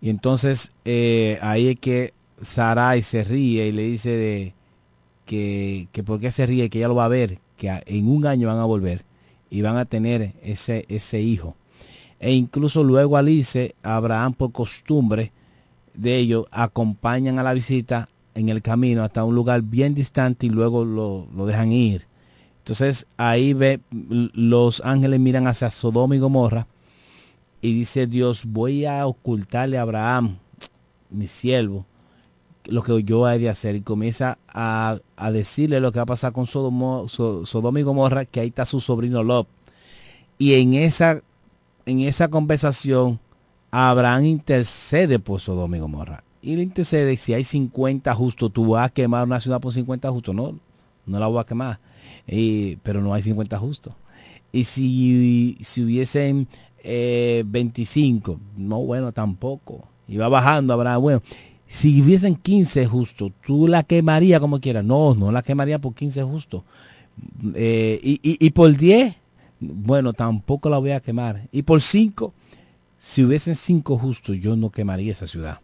Y 0.00 0.10
entonces 0.10 0.72
eh, 0.84 1.38
ahí 1.40 1.68
es 1.68 1.78
que 1.78 2.14
Sarai 2.40 3.02
se 3.02 3.22
ríe 3.22 3.68
y 3.68 3.72
le 3.72 3.82
dice 3.82 4.10
de 4.10 4.54
que, 5.24 5.88
que 5.92 6.02
por 6.02 6.18
qué 6.18 6.32
se 6.32 6.46
ríe, 6.46 6.68
que 6.68 6.78
ella 6.78 6.88
lo 6.88 6.96
va 6.96 7.04
a 7.04 7.08
ver, 7.08 7.38
que 7.56 7.80
en 7.86 8.08
un 8.08 8.26
año 8.26 8.48
van 8.48 8.58
a 8.58 8.64
volver 8.64 9.04
y 9.50 9.62
van 9.62 9.76
a 9.76 9.84
tener 9.84 10.34
ese, 10.42 10.84
ese 10.88 11.20
hijo. 11.20 11.56
E 12.20 12.32
incluso 12.32 12.82
luego 12.82 13.16
Alice, 13.16 13.74
Abraham 13.82 14.34
por 14.34 14.52
costumbre 14.52 15.32
de 15.94 16.16
ellos, 16.16 16.46
acompañan 16.50 17.38
a 17.38 17.42
la 17.42 17.54
visita 17.54 18.08
en 18.34 18.48
el 18.48 18.62
camino 18.62 19.02
hasta 19.02 19.24
un 19.24 19.34
lugar 19.34 19.62
bien 19.62 19.94
distante 19.94 20.46
y 20.46 20.50
luego 20.50 20.84
lo, 20.84 21.26
lo 21.34 21.46
dejan 21.46 21.72
ir. 21.72 22.06
Entonces 22.58 23.06
ahí 23.16 23.52
ve, 23.52 23.80
los 23.90 24.80
ángeles 24.84 25.20
miran 25.20 25.46
hacia 25.46 25.70
Sodoma 25.70 26.16
y 26.16 26.18
Gomorra 26.18 26.66
y 27.60 27.72
dice 27.72 28.06
Dios, 28.06 28.44
voy 28.44 28.84
a 28.84 29.06
ocultarle 29.06 29.78
a 29.78 29.82
Abraham, 29.82 30.36
mi 31.10 31.26
siervo, 31.26 31.86
lo 32.66 32.82
que 32.82 33.02
yo 33.04 33.28
he 33.28 33.38
de 33.38 33.48
hacer. 33.48 33.74
Y 33.76 33.80
comienza 33.80 34.38
a, 34.48 34.98
a 35.16 35.30
decirle 35.30 35.80
lo 35.80 35.92
que 35.92 35.98
va 35.98 36.04
a 36.04 36.06
pasar 36.06 36.32
con 36.32 36.46
Sodoma, 36.46 37.08
Sodoma 37.08 37.80
y 37.80 37.82
Gomorra, 37.82 38.24
que 38.24 38.40
ahí 38.40 38.48
está 38.48 38.64
su 38.64 38.80
sobrino 38.80 39.22
Lot. 39.22 39.48
Y 40.38 40.54
en 40.54 40.74
esa, 40.74 41.22
en 41.86 42.00
esa 42.00 42.28
conversación, 42.28 43.20
Abraham 43.70 44.24
intercede 44.24 45.18
por 45.18 45.40
Sodoma 45.40 45.76
y 45.76 45.80
Gomorra. 45.80 46.24
Y 46.42 46.56
le 46.56 46.62
intercede, 46.62 47.16
si 47.16 47.32
hay 47.32 47.44
50 47.44 48.14
justos, 48.14 48.52
tú 48.52 48.68
vas 48.68 48.86
a 48.86 48.92
quemar 48.92 49.24
una 49.24 49.40
ciudad 49.40 49.60
por 49.60 49.72
50 49.72 50.10
justos. 50.10 50.34
No, 50.34 50.58
no 51.06 51.18
la 51.18 51.26
voy 51.26 51.40
a 51.40 51.44
quemar. 51.44 51.80
Y, 52.26 52.76
pero 52.76 53.00
no 53.00 53.14
hay 53.14 53.22
50 53.22 53.58
justos. 53.58 53.94
Y 54.52 54.64
si, 54.64 55.58
si 55.62 55.82
hubiesen 55.82 56.46
eh, 56.82 57.42
25, 57.46 58.38
no, 58.56 58.80
bueno, 58.80 59.10
tampoco. 59.10 59.88
Y 60.06 60.18
va 60.18 60.28
bajando, 60.28 60.74
Abraham, 60.74 61.00
bueno, 61.00 61.22
si 61.66 62.02
hubiesen 62.02 62.36
15 62.36 62.86
justos, 62.86 63.32
¿tú 63.44 63.66
la 63.68 63.82
quemarías 63.82 64.40
como 64.40 64.60
quieras? 64.60 64.84
No, 64.84 65.14
no 65.14 65.32
la 65.32 65.42
quemaría 65.42 65.78
por 65.78 65.94
15 65.94 66.22
justos. 66.22 66.62
Eh, 67.54 68.00
y, 68.02 68.20
y, 68.22 68.44
y, 68.44 68.50
por 68.50 68.76
10, 68.76 69.14
bueno, 69.60 70.12
tampoco 70.12 70.68
la 70.68 70.78
voy 70.78 70.90
a 70.90 71.00
quemar. 71.00 71.48
Y 71.52 71.62
por 71.62 71.80
5, 71.80 72.32
si 72.98 73.24
hubiesen 73.24 73.54
5 73.54 73.98
justos, 73.98 74.36
yo 74.38 74.56
no 74.56 74.70
quemaría 74.70 75.12
esa 75.12 75.26
ciudad. 75.26 75.60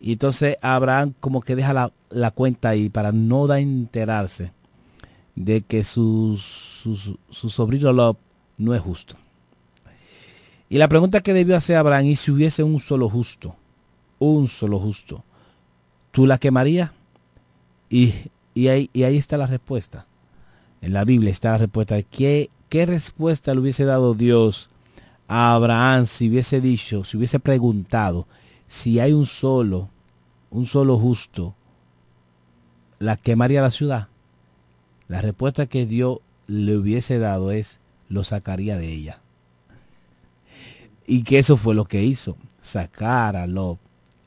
Y 0.00 0.12
entonces 0.12 0.56
Abraham 0.62 1.14
como 1.20 1.42
que 1.42 1.56
deja 1.56 1.72
la, 1.72 1.92
la 2.08 2.30
cuenta 2.30 2.70
ahí 2.70 2.88
para 2.88 3.12
no 3.12 3.46
da 3.46 3.60
enterarse 3.60 4.52
de 5.34 5.60
que 5.62 5.84
su, 5.84 6.38
su, 6.38 7.18
su 7.30 7.50
sobrino 7.50 7.92
Lot 7.92 8.18
no 8.56 8.74
es 8.74 8.80
justo. 8.80 9.16
Y 10.68 10.78
la 10.78 10.88
pregunta 10.88 11.20
que 11.20 11.34
debió 11.34 11.56
hacer 11.56 11.76
Abraham, 11.76 12.06
y 12.06 12.16
si 12.16 12.30
hubiese 12.30 12.62
un 12.62 12.78
solo 12.78 13.08
justo, 13.08 13.56
un 14.20 14.46
solo 14.46 14.78
justo, 14.78 15.24
¿tú 16.12 16.26
la 16.26 16.38
quemarías? 16.38 16.92
Y, 17.88 18.14
y, 18.54 18.68
ahí, 18.68 18.88
y 18.92 19.02
ahí 19.02 19.16
está 19.16 19.36
la 19.36 19.48
respuesta. 19.48 20.06
En 20.80 20.92
la 20.92 21.04
Biblia 21.04 21.32
está 21.32 21.50
la 21.50 21.58
respuesta 21.58 21.96
de 21.96 22.04
qué 22.04 22.50
¿qué 22.70 22.86
respuesta 22.86 23.52
le 23.52 23.60
hubiese 23.60 23.84
dado 23.84 24.14
Dios 24.14 24.70
a 25.28 25.52
Abraham 25.54 26.06
si 26.06 26.30
hubiese 26.30 26.62
dicho, 26.62 27.04
si 27.04 27.18
hubiese 27.18 27.40
preguntado, 27.40 28.26
si 28.66 29.00
hay 29.00 29.12
un 29.12 29.26
solo, 29.26 29.90
un 30.50 30.64
solo 30.64 30.96
justo, 30.96 31.54
la 32.98 33.16
quemaría 33.16 33.60
la 33.60 33.72
ciudad? 33.72 34.08
La 35.08 35.20
respuesta 35.20 35.66
que 35.66 35.84
Dios 35.84 36.18
le 36.46 36.76
hubiese 36.76 37.18
dado 37.18 37.50
es, 37.50 37.80
lo 38.08 38.24
sacaría 38.24 38.78
de 38.78 38.90
ella. 38.90 39.20
Y 41.06 41.24
que 41.24 41.40
eso 41.40 41.56
fue 41.56 41.74
lo 41.74 41.86
que 41.86 42.04
hizo, 42.04 42.36
sacar 42.62 43.34
a 43.34 43.48
Lot 43.48 43.80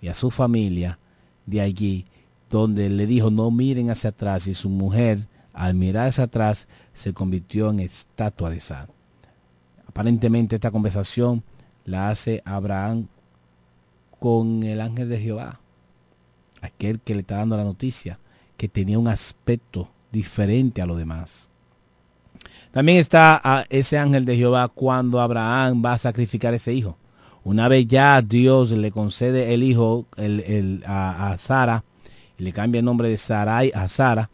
y 0.03 0.09
a 0.09 0.15
su 0.15 0.31
familia 0.31 0.99
de 1.45 1.61
allí, 1.61 2.05
donde 2.49 2.89
le 2.89 3.07
dijo 3.07 3.31
no 3.31 3.49
miren 3.51 3.89
hacia 3.89 4.09
atrás 4.09 4.47
y 4.47 4.53
su 4.53 4.67
mujer 4.67 5.30
al 5.53 5.75
mirar 5.75 6.07
hacia 6.07 6.25
atrás 6.25 6.67
se 6.93 7.13
convirtió 7.13 7.69
en 7.69 7.80
estatua 7.80 8.49
de 8.49 8.59
sal. 8.59 8.89
Aparentemente 9.88 10.55
esta 10.55 10.71
conversación 10.71 11.41
la 11.85 12.09
hace 12.09 12.41
Abraham 12.43 13.07
con 14.19 14.63
el 14.63 14.81
ángel 14.81 15.07
de 15.07 15.21
Jehová, 15.21 15.61
aquel 16.59 16.99
que 16.99 17.13
le 17.13 17.21
está 17.21 17.38
dando 17.38 17.55
la 17.55 17.63
noticia, 17.63 18.19
que 18.57 18.67
tenía 18.67 18.99
un 18.99 19.07
aspecto 19.07 19.89
diferente 20.11 20.81
a 20.81 20.85
lo 20.85 20.97
demás. 20.97 21.47
También 22.73 22.97
está 22.97 23.65
ese 23.69 23.97
ángel 23.97 24.25
de 24.25 24.35
Jehová 24.35 24.67
cuando 24.67 25.21
Abraham 25.21 25.81
va 25.85 25.93
a 25.93 25.97
sacrificar 25.97 26.53
ese 26.53 26.73
hijo. 26.73 26.97
Una 27.44 27.68
vez 27.68 27.88
ya 27.88 28.22
Dios 28.22 28.72
le 28.72 28.91
concede 28.91 29.53
el 29.53 29.64
hijo 29.64 30.06
a, 30.86 31.36
Sara, 31.38 31.84
le 32.38 32.52
cambia 32.53 32.80
el 32.80 32.86
nombre 32.86 33.10
de 33.10 33.18
Sarai 33.18 33.72
a 33.76 33.88
Sara, 33.88 34.30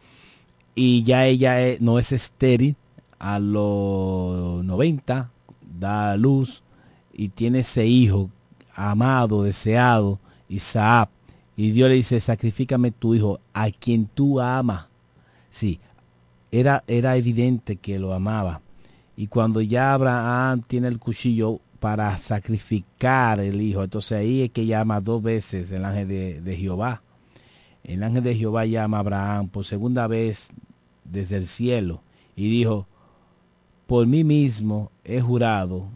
y 0.76 1.04
ya 1.04 1.26
ella 1.26 1.58
no 1.80 2.00
es 2.00 2.12
estéril, 2.12 2.76
a 3.20 3.38
los 3.38 4.64
90 4.64 5.30
da 5.78 6.16
luz 6.16 6.64
y 7.14 7.30
tiene 7.30 7.60
ese 7.60 7.86
hijo 7.86 8.30
amado, 8.74 9.44
deseado, 9.44 10.20
Isaac. 10.48 11.10
Y 11.58 11.72
Dios 11.72 11.90
le 11.90 11.96
dice, 11.96 12.20
sacrifícame 12.20 12.92
tu 12.92 13.14
hijo, 13.14 13.40
a 13.54 13.70
quien 13.72 14.06
tú 14.06 14.40
amas. 14.40 14.86
Sí, 15.50 15.80
era, 16.52 16.84
era 16.88 17.18
evidente 17.18 17.76
que 17.76 18.00
lo 18.00 18.14
amaba. 18.14 18.62
Y 19.18 19.28
cuando 19.28 19.60
ya 19.60 19.94
Abraham 19.94 20.62
tiene 20.66 20.88
el 20.88 21.00
cuchillo 21.00 21.60
para 21.80 22.18
sacrificar 22.18 23.40
el 23.40 23.62
hijo, 23.62 23.84
entonces 23.84 24.12
ahí 24.14 24.42
es 24.44 24.52
que 24.52 24.66
llama 24.66 25.02
dos 25.02 25.22
veces 25.22 25.72
el 25.72 25.86
ángel 25.86 26.44
de, 26.44 26.56
Jehová. 26.56 27.02
El 27.84 28.04
ángel 28.04 28.24
de 28.24 28.36
Jehová 28.36 28.66
llama 28.66 28.98
a 28.98 29.00
Abraham 29.00 29.48
por 29.48 29.66
segunda 29.66 30.08
vez 30.08 30.50
desde 31.06 31.38
el 31.38 31.48
cielo 31.48 32.02
y 32.36 32.50
dijo, 32.50 32.88
por 33.88 34.06
mí 34.06 34.24
mismo 34.24 34.92
he 35.04 35.22
jurado, 35.22 35.88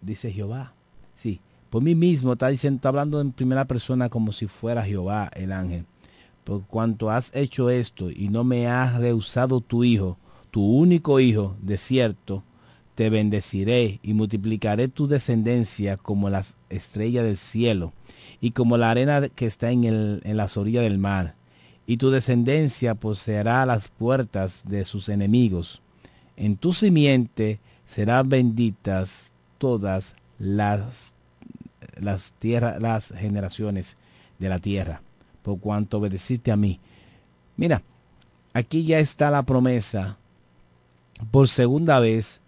dice 0.00 0.32
Jehová. 0.32 0.74
Sí, 1.14 1.40
por 1.68 1.82
mí 1.82 1.94
mismo 1.94 2.32
está 2.32 2.48
diciendo, 2.48 2.76
está 2.76 2.88
hablando 2.88 3.20
en 3.20 3.32
primera 3.32 3.66
persona 3.66 4.08
como 4.08 4.32
si 4.32 4.46
fuera 4.46 4.84
Jehová 4.84 5.30
el 5.34 5.52
ángel. 5.52 5.86
Por 6.44 6.62
cuanto 6.64 7.10
has 7.10 7.30
hecho 7.34 7.68
esto 7.70 8.10
y 8.10 8.28
no 8.30 8.42
me 8.42 8.66
has 8.66 8.98
rehusado 8.98 9.60
tu 9.60 9.84
hijo, 9.84 10.16
tu 10.50 10.64
único 10.64 11.20
hijo, 11.20 11.56
de 11.60 11.76
cierto, 11.76 12.42
te 13.00 13.08
bendeciré 13.08 13.98
y 14.02 14.12
multiplicaré 14.12 14.88
tu 14.88 15.08
descendencia 15.08 15.96
como 15.96 16.28
las 16.28 16.54
estrellas 16.68 17.24
del 17.24 17.38
cielo 17.38 17.94
y 18.42 18.50
como 18.50 18.76
la 18.76 18.90
arena 18.90 19.30
que 19.30 19.46
está 19.46 19.70
en, 19.70 19.84
el, 19.84 20.20
en 20.22 20.36
las 20.36 20.58
orillas 20.58 20.82
del 20.82 20.98
mar 20.98 21.34
y 21.86 21.96
tu 21.96 22.10
descendencia 22.10 22.94
poseerá 22.94 23.64
las 23.64 23.88
puertas 23.88 24.64
de 24.66 24.84
sus 24.84 25.08
enemigos. 25.08 25.80
En 26.36 26.58
tu 26.58 26.74
simiente 26.74 27.58
serán 27.86 28.28
benditas 28.28 29.32
todas 29.56 30.14
las, 30.38 31.14
las, 31.98 32.34
tierras, 32.38 32.82
las 32.82 33.14
generaciones 33.16 33.96
de 34.38 34.50
la 34.50 34.58
tierra, 34.58 35.00
por 35.42 35.58
cuanto 35.58 35.96
obedeciste 35.96 36.52
a 36.52 36.56
mí. 36.58 36.80
Mira, 37.56 37.80
aquí 38.52 38.84
ya 38.84 38.98
está 38.98 39.30
la 39.30 39.42
promesa 39.42 40.18
por 41.30 41.48
segunda 41.48 41.98
vez 41.98 42.39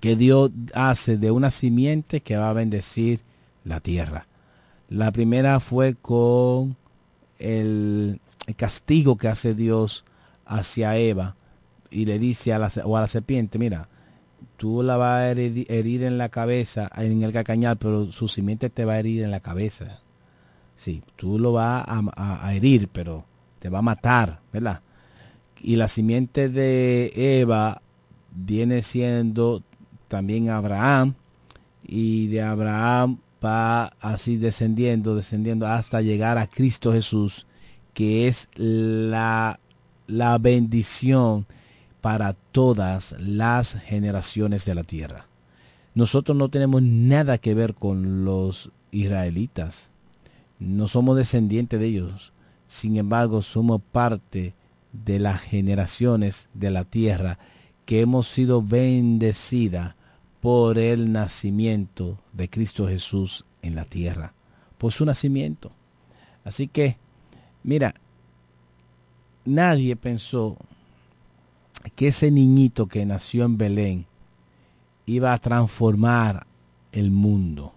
que 0.00 0.16
Dios 0.16 0.50
hace 0.74 1.18
de 1.18 1.30
una 1.30 1.50
simiente 1.50 2.22
que 2.22 2.36
va 2.36 2.48
a 2.48 2.54
bendecir 2.54 3.20
la 3.64 3.80
tierra. 3.80 4.26
La 4.88 5.12
primera 5.12 5.60
fue 5.60 5.94
con 5.94 6.76
el, 7.38 8.20
castigo 8.56 9.16
que 9.16 9.28
hace 9.28 9.54
Dios 9.54 10.04
hacia 10.44 10.96
Eva 10.96 11.36
y 11.90 12.06
le 12.06 12.18
dice 12.18 12.52
a 12.52 12.58
la, 12.58 12.72
o 12.84 12.96
a 12.96 13.02
la 13.02 13.06
serpiente, 13.06 13.58
mira, 13.58 13.88
tú 14.56 14.82
la 14.82 14.96
vas 14.96 15.20
a 15.20 15.30
herir, 15.30 16.02
en 16.02 16.18
la 16.18 16.28
cabeza, 16.30 16.90
en 16.96 17.22
el 17.22 17.32
cacañal, 17.32 17.76
pero 17.76 18.10
su 18.10 18.26
simiente 18.26 18.70
te 18.70 18.84
va 18.84 18.94
a 18.94 18.98
herir 18.98 19.22
en 19.22 19.30
la 19.30 19.40
cabeza. 19.40 20.00
Sí, 20.76 21.02
tú 21.16 21.38
lo 21.38 21.52
vas 21.52 21.84
a, 21.86 22.46
a, 22.46 22.54
herir, 22.54 22.88
pero 22.88 23.24
te 23.58 23.68
va 23.68 23.78
a 23.78 23.82
matar, 23.82 24.40
¿verdad? 24.52 24.80
Y 25.60 25.76
la 25.76 25.88
simiente 25.88 26.48
de 26.48 27.12
Eva 27.40 27.82
viene 28.32 28.82
siendo 28.82 29.62
también 30.10 30.50
Abraham, 30.50 31.14
y 31.86 32.26
de 32.26 32.42
Abraham 32.42 33.18
va 33.42 33.86
así 34.00 34.36
descendiendo, 34.36 35.14
descendiendo 35.14 35.68
hasta 35.68 36.02
llegar 36.02 36.36
a 36.36 36.48
Cristo 36.48 36.92
Jesús, 36.92 37.46
que 37.94 38.26
es 38.26 38.48
la, 38.56 39.60
la 40.08 40.36
bendición 40.38 41.46
para 42.00 42.32
todas 42.32 43.14
las 43.20 43.74
generaciones 43.74 44.64
de 44.64 44.74
la 44.74 44.82
tierra. 44.82 45.26
Nosotros 45.94 46.36
no 46.36 46.48
tenemos 46.48 46.82
nada 46.82 47.38
que 47.38 47.54
ver 47.54 47.74
con 47.74 48.24
los 48.24 48.72
israelitas. 48.90 49.90
No 50.58 50.88
somos 50.88 51.16
descendientes 51.16 51.78
de 51.78 51.86
ellos. 51.86 52.32
Sin 52.66 52.96
embargo, 52.96 53.42
somos 53.42 53.80
parte 53.92 54.54
de 54.92 55.20
las 55.20 55.40
generaciones 55.40 56.48
de 56.52 56.70
la 56.72 56.84
tierra 56.84 57.38
que 57.84 58.00
hemos 58.00 58.26
sido 58.26 58.60
bendecidas 58.60 59.94
por 60.40 60.78
el 60.78 61.12
nacimiento 61.12 62.18
de 62.32 62.48
Cristo 62.48 62.88
Jesús 62.88 63.44
en 63.62 63.74
la 63.74 63.84
tierra, 63.84 64.34
por 64.78 64.92
su 64.92 65.04
nacimiento. 65.04 65.70
Así 66.44 66.66
que 66.66 66.96
Mira, 67.62 67.94
nadie 69.44 69.96
pensó 69.96 70.56
que 71.94 72.08
ese 72.08 72.30
niñito 72.30 72.86
que 72.86 73.04
nació 73.04 73.44
en 73.44 73.58
Belén 73.58 74.06
iba 75.06 75.32
a 75.32 75.38
transformar 75.38 76.46
el 76.92 77.10
mundo 77.10 77.74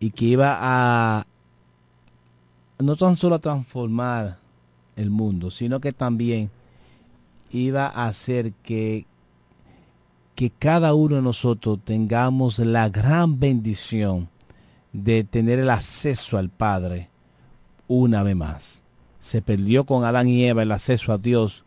y 0.00 0.10
que 0.10 0.24
iba 0.26 0.58
a 0.60 1.26
no 2.78 2.96
tan 2.96 3.16
solo 3.16 3.36
a 3.36 3.38
transformar 3.38 4.38
el 4.96 5.10
mundo, 5.10 5.50
sino 5.50 5.80
que 5.80 5.92
también 5.92 6.50
iba 7.50 7.86
a 7.86 8.08
hacer 8.08 8.52
que 8.54 9.06
que 10.34 10.50
cada 10.50 10.94
uno 10.94 11.16
de 11.16 11.22
nosotros 11.22 11.78
tengamos 11.84 12.58
la 12.58 12.88
gran 12.88 13.38
bendición 13.38 14.28
de 14.92 15.24
tener 15.24 15.58
el 15.58 15.70
acceso 15.70 16.38
al 16.38 16.48
Padre 16.50 17.08
una 17.88 18.22
vez 18.22 18.36
más 18.36 18.82
se 19.22 19.40
perdió 19.40 19.84
con 19.84 20.04
Adán 20.04 20.26
y 20.28 20.44
Eva 20.44 20.62
el 20.62 20.72
acceso 20.72 21.12
a 21.12 21.18
Dios. 21.18 21.64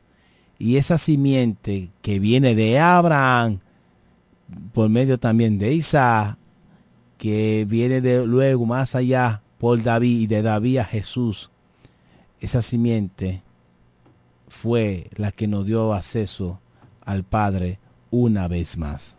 Y 0.60 0.76
esa 0.76 0.98
simiente 0.98 1.90
que 2.02 2.20
viene 2.20 2.54
de 2.54 2.80
Abraham, 2.80 3.60
por 4.74 4.90
medio 4.90 5.18
también 5.18 5.58
de 5.58 5.74
Isaac, 5.74 6.38
que 7.18 7.66
viene 7.68 8.02
de 8.02 8.28
luego 8.28 8.66
más 8.66 8.94
allá 8.94 9.42
por 9.58 9.82
David 9.82 10.20
y 10.20 10.28
de 10.28 10.42
David 10.42 10.80
a 10.80 10.84
Jesús, 10.84 11.50
esa 12.42 12.62
simiente 12.62 13.42
fue 14.50 15.10
la 15.16 15.32
que 15.32 15.48
nos 15.48 15.66
dio 15.66 15.94
acceso 15.94 16.60
al 17.06 17.24
Padre 17.24 17.80
una 18.10 18.48
vez 18.48 18.78
más. 18.78 19.16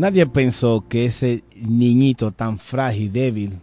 Nadie 0.00 0.26
pensó 0.26 0.86
que 0.88 1.04
ese 1.04 1.44
niñito 1.56 2.32
tan 2.32 2.58
frágil 2.58 3.12
débil, 3.12 3.60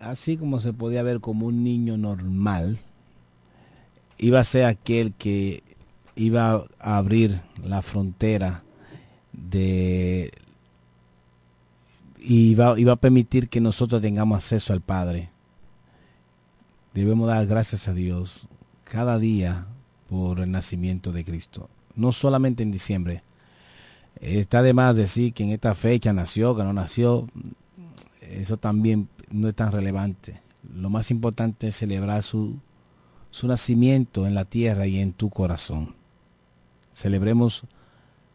así 0.00 0.38
como 0.38 0.58
se 0.58 0.72
podía 0.72 1.02
ver 1.02 1.20
como 1.20 1.44
un 1.44 1.62
niño 1.62 1.98
normal, 1.98 2.78
iba 4.16 4.40
a 4.40 4.44
ser 4.44 4.64
aquel 4.64 5.12
que 5.12 5.62
iba 6.16 6.64
a 6.78 6.96
abrir 6.96 7.42
la 7.62 7.82
frontera 7.82 8.64
de 9.34 10.30
y 12.18 12.52
iba, 12.52 12.80
iba 12.80 12.94
a 12.94 12.96
permitir 12.96 13.50
que 13.50 13.60
nosotros 13.60 14.00
tengamos 14.00 14.38
acceso 14.38 14.72
al 14.72 14.80
Padre. 14.80 15.28
Debemos 16.94 17.26
dar 17.26 17.44
gracias 17.44 17.86
a 17.86 17.92
Dios 17.92 18.48
cada 18.84 19.18
día 19.18 19.66
por 20.08 20.40
el 20.40 20.50
nacimiento 20.50 21.12
de 21.12 21.22
Cristo, 21.22 21.68
no 21.96 22.12
solamente 22.12 22.62
en 22.62 22.70
diciembre, 22.70 23.22
Está 24.20 24.62
de 24.62 24.72
más 24.72 24.96
decir 24.96 25.32
que 25.32 25.44
en 25.44 25.50
esta 25.50 25.74
fecha 25.74 26.12
nació, 26.12 26.56
que 26.56 26.62
no 26.62 26.72
nació. 26.72 27.28
Eso 28.20 28.56
también 28.56 29.08
no 29.30 29.48
es 29.48 29.54
tan 29.54 29.72
relevante. 29.72 30.40
Lo 30.74 30.90
más 30.90 31.10
importante 31.10 31.68
es 31.68 31.76
celebrar 31.76 32.22
su, 32.22 32.58
su 33.30 33.46
nacimiento 33.46 34.26
en 34.26 34.34
la 34.34 34.44
tierra 34.44 34.86
y 34.86 34.98
en 34.98 35.12
tu 35.12 35.30
corazón. 35.30 35.94
Celebremos 36.92 37.64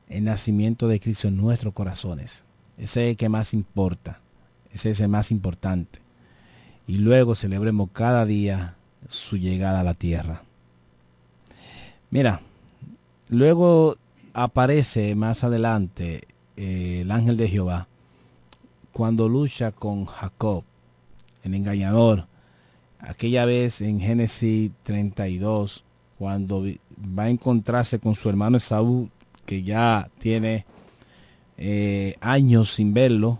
el 0.09 0.25
nacimiento 0.25 0.87
de 0.87 0.99
Cristo 0.99 1.27
en 1.27 1.37
nuestros 1.37 1.73
corazones. 1.73 2.43
Ese 2.77 3.05
es 3.05 3.11
el 3.11 3.17
que 3.17 3.29
más 3.29 3.53
importa. 3.53 4.19
Ese 4.71 4.91
es 4.91 4.99
el 4.99 5.09
más 5.09 5.31
importante. 5.31 5.99
Y 6.87 6.97
luego 6.97 7.35
celebremos 7.35 7.89
cada 7.93 8.25
día 8.25 8.75
su 9.07 9.37
llegada 9.37 9.81
a 9.81 9.83
la 9.83 9.93
tierra. 9.93 10.43
Mira, 12.09 12.41
luego 13.27 13.95
aparece 14.33 15.15
más 15.15 15.43
adelante 15.43 16.27
eh, 16.57 17.01
el 17.01 17.11
ángel 17.11 17.37
de 17.37 17.47
Jehová 17.49 17.87
cuando 18.91 19.29
lucha 19.29 19.71
con 19.71 20.03
Jacob, 20.05 20.65
el 21.43 21.53
engañador. 21.53 22.27
Aquella 22.99 23.45
vez 23.45 23.79
en 23.79 24.01
Génesis 24.01 24.71
32, 24.83 25.85
cuando 26.17 26.65
va 27.17 27.23
a 27.23 27.29
encontrarse 27.29 27.99
con 27.99 28.13
su 28.13 28.27
hermano 28.27 28.57
Esaú, 28.57 29.09
que 29.45 29.63
ya 29.63 30.09
tiene 30.17 30.65
eh, 31.57 32.15
años 32.19 32.71
sin 32.71 32.93
verlo, 32.93 33.39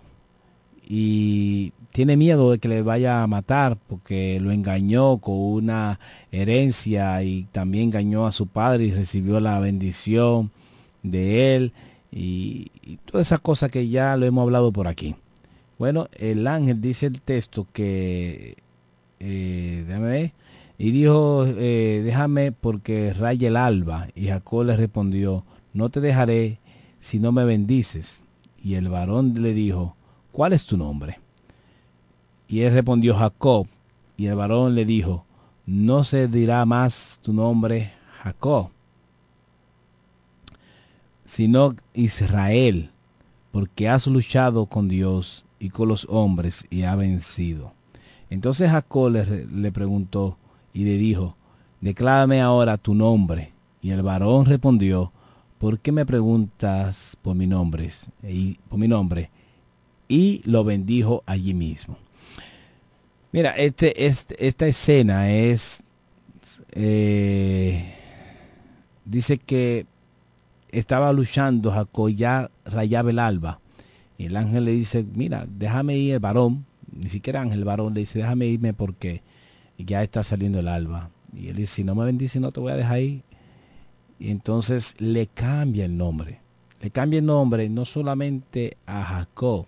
y 0.88 1.74
tiene 1.92 2.16
miedo 2.16 2.52
de 2.52 2.58
que 2.58 2.68
le 2.68 2.80
vaya 2.80 3.22
a 3.22 3.26
matar 3.26 3.76
porque 3.76 4.40
lo 4.40 4.52
engañó 4.52 5.18
con 5.18 5.36
una 5.36 6.00
herencia 6.32 7.22
y 7.22 7.44
también 7.52 7.84
engañó 7.84 8.26
a 8.26 8.32
su 8.32 8.46
padre 8.46 8.86
y 8.86 8.92
recibió 8.92 9.40
la 9.40 9.60
bendición 9.60 10.50
de 11.02 11.56
él 11.56 11.72
y, 12.12 12.70
todas 13.04 13.28
esas 13.28 13.40
cosas 13.40 13.70
que 13.70 13.88
ya 13.88 14.16
lo 14.16 14.26
hemos 14.26 14.42
hablado 14.42 14.72
por 14.72 14.86
aquí. 14.86 15.14
Bueno, 15.78 16.08
el 16.18 16.46
ángel 16.46 16.80
dice 16.80 17.06
el 17.06 17.20
texto 17.20 17.66
que, 17.72 18.56
eh, 19.20 20.32
y 20.78 20.90
dijo, 20.92 21.44
eh, 21.46 22.02
déjame 22.04 22.52
porque 22.52 23.12
raya 23.12 23.48
el 23.48 23.56
alba. 23.56 24.08
Y 24.14 24.28
Jacob 24.28 24.64
le 24.64 24.76
respondió, 24.76 25.44
no 25.72 25.90
te 25.90 26.00
dejaré 26.00 26.58
si 26.98 27.18
no 27.18 27.32
me 27.32 27.44
bendices. 27.44 28.22
Y 28.62 28.74
el 28.74 28.88
varón 28.88 29.34
le 29.40 29.54
dijo, 29.54 29.94
¿cuál 30.32 30.52
es 30.52 30.66
tu 30.66 30.76
nombre? 30.76 31.18
Y 32.48 32.60
él 32.60 32.72
respondió, 32.72 33.14
Jacob. 33.14 33.66
Y 34.16 34.26
el 34.26 34.34
varón 34.34 34.74
le 34.74 34.84
dijo, 34.84 35.24
no 35.66 36.04
se 36.04 36.28
dirá 36.28 36.64
más 36.66 37.20
tu 37.22 37.32
nombre 37.32 37.92
Jacob, 38.22 38.70
sino 41.30 41.76
Israel, 41.94 42.90
porque 43.52 43.88
has 43.88 44.08
luchado 44.08 44.66
con 44.66 44.88
Dios 44.88 45.44
y 45.60 45.70
con 45.70 45.86
los 45.86 46.04
hombres 46.10 46.66
y 46.70 46.82
ha 46.82 46.96
vencido. 46.96 47.72
Entonces 48.30 48.68
Jacob 48.68 49.12
le, 49.12 49.70
preguntó 49.70 50.36
y 50.74 50.82
le 50.82 50.96
dijo, 50.96 51.36
declárame 51.80 52.40
ahora 52.40 52.78
tu 52.78 52.94
nombre. 52.94 53.52
Y 53.80 53.90
el 53.90 54.02
varón 54.02 54.44
respondió, 54.44 55.12
¿por 55.58 55.78
qué 55.78 55.92
me 55.92 56.04
preguntas 56.04 57.16
por 57.22 57.36
mi 57.36 57.46
nombre? 57.46 57.88
Y, 58.24 58.56
por 58.68 58.80
mi 58.80 58.88
nombre. 58.88 59.30
Y 60.08 60.42
lo 60.44 60.64
bendijo 60.64 61.22
allí 61.26 61.54
mismo. 61.54 61.96
Mira, 63.30 63.52
este, 63.52 64.04
este 64.04 64.48
esta 64.48 64.66
escena 64.66 65.30
es, 65.30 65.84
eh, 66.72 67.94
dice 69.04 69.38
que 69.38 69.86
estaba 70.72 71.12
luchando 71.12 71.70
Jacob, 71.72 72.08
ya 72.10 72.50
rayaba 72.64 73.10
el 73.10 73.18
alba. 73.18 73.60
Y 74.18 74.26
el 74.26 74.36
ángel 74.36 74.66
le 74.66 74.72
dice, 74.72 75.04
mira, 75.14 75.46
déjame 75.48 75.96
ir 75.96 76.14
el 76.14 76.20
varón, 76.20 76.66
ni 76.92 77.08
siquiera 77.08 77.40
ángel, 77.40 77.60
el 77.60 77.64
varón 77.64 77.94
le 77.94 78.00
dice, 78.00 78.18
déjame 78.18 78.46
irme 78.46 78.74
porque 78.74 79.22
ya 79.78 80.02
está 80.02 80.22
saliendo 80.22 80.60
el 80.60 80.68
alba. 80.68 81.10
Y 81.34 81.48
él 81.48 81.56
dice, 81.56 81.76
si 81.76 81.84
no 81.84 81.94
me 81.94 82.04
bendice, 82.04 82.40
no 82.40 82.52
te 82.52 82.60
voy 82.60 82.72
a 82.72 82.76
dejar 82.76 83.00
ir. 83.00 83.22
Y 84.18 84.30
entonces 84.30 84.94
le 84.98 85.26
cambia 85.26 85.86
el 85.86 85.96
nombre. 85.96 86.40
Le 86.80 86.90
cambia 86.90 87.18
el 87.18 87.26
nombre 87.26 87.68
no 87.68 87.84
solamente 87.84 88.76
a 88.86 89.02
Jacob, 89.02 89.66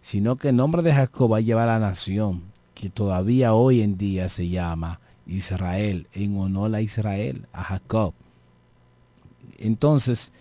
sino 0.00 0.36
que 0.36 0.50
el 0.50 0.56
nombre 0.56 0.82
de 0.82 0.92
Jacob 0.92 1.32
va 1.32 1.38
a 1.38 1.42
llevar 1.42 1.68
a 1.68 1.78
la 1.78 1.88
nación, 1.88 2.44
que 2.74 2.88
todavía 2.88 3.54
hoy 3.54 3.82
en 3.82 3.98
día 3.98 4.28
se 4.28 4.48
llama 4.48 5.00
Israel, 5.26 6.06
en 6.14 6.38
honor 6.38 6.74
a 6.74 6.80
Israel, 6.80 7.46
a 7.52 7.62
Jacob. 7.64 8.14
Entonces, 9.60 10.32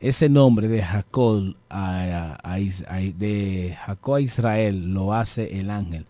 ese 0.00 0.28
nombre 0.28 0.68
de 0.68 0.82
Jacob 0.82 1.54
a, 1.70 2.56
de 3.16 3.76
Jacob 3.86 4.14
a 4.14 4.20
Israel 4.20 4.92
lo 4.92 5.14
hace 5.14 5.58
el 5.60 5.70
ángel 5.70 6.06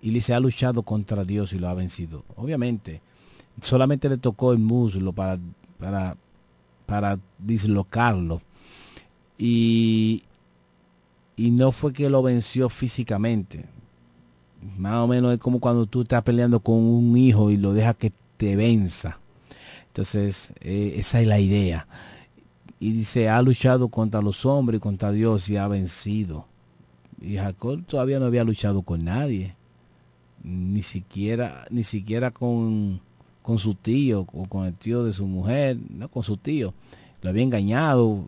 y 0.00 0.20
se 0.20 0.32
ha 0.32 0.40
luchado 0.40 0.82
contra 0.82 1.24
Dios 1.24 1.52
y 1.52 1.58
lo 1.58 1.68
ha 1.68 1.74
vencido. 1.74 2.24
Obviamente, 2.36 3.02
solamente 3.60 4.08
le 4.08 4.18
tocó 4.18 4.52
el 4.52 4.58
muslo 4.58 5.12
para, 5.12 5.38
para, 5.78 6.16
para 6.86 7.18
dislocarlo. 7.38 8.40
Y, 9.36 10.22
y 11.36 11.50
no 11.50 11.72
fue 11.72 11.92
que 11.92 12.08
lo 12.08 12.22
venció 12.22 12.68
físicamente. 12.68 13.66
Más 14.78 14.96
o 14.96 15.08
menos 15.08 15.32
es 15.32 15.38
como 15.38 15.60
cuando 15.60 15.86
tú 15.86 16.02
estás 16.02 16.22
peleando 16.22 16.60
con 16.60 16.76
un 16.76 17.16
hijo 17.16 17.50
y 17.50 17.56
lo 17.56 17.72
dejas 17.74 17.96
que 17.96 18.12
te 18.36 18.56
venza. 18.56 19.18
Entonces, 19.96 20.52
eh, 20.60 20.96
esa 20.98 21.22
es 21.22 21.26
la 21.26 21.40
idea. 21.40 21.88
Y 22.78 22.92
dice, 22.92 23.30
ha 23.30 23.40
luchado 23.40 23.88
contra 23.88 24.20
los 24.20 24.44
hombres 24.44 24.78
contra 24.78 25.10
Dios 25.10 25.48
y 25.48 25.56
ha 25.56 25.66
vencido. 25.68 26.46
Y 27.18 27.36
Jacob 27.36 27.82
todavía 27.86 28.18
no 28.18 28.26
había 28.26 28.44
luchado 28.44 28.82
con 28.82 29.06
nadie 29.06 29.56
ni 30.44 30.82
siquiera, 30.82 31.64
ni 31.70 31.82
siquiera 31.82 32.30
con, 32.30 33.00
con 33.40 33.58
su 33.58 33.74
tío 33.74 34.26
o 34.34 34.44
con 34.44 34.66
el 34.66 34.74
tío 34.74 35.02
de 35.02 35.14
su 35.14 35.26
mujer, 35.26 35.78
no 35.88 36.10
con 36.10 36.22
su 36.22 36.36
tío. 36.36 36.74
Lo 37.22 37.30
había 37.30 37.42
engañado, 37.42 38.26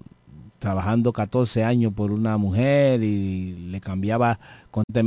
trabajando 0.58 1.12
14 1.12 1.64
años 1.64 1.92
por 1.92 2.12
una 2.12 2.38
mujer 2.38 3.02
y 3.02 3.52
le 3.70 3.80
cambiaba 3.82 4.40
constantemente 4.70 5.02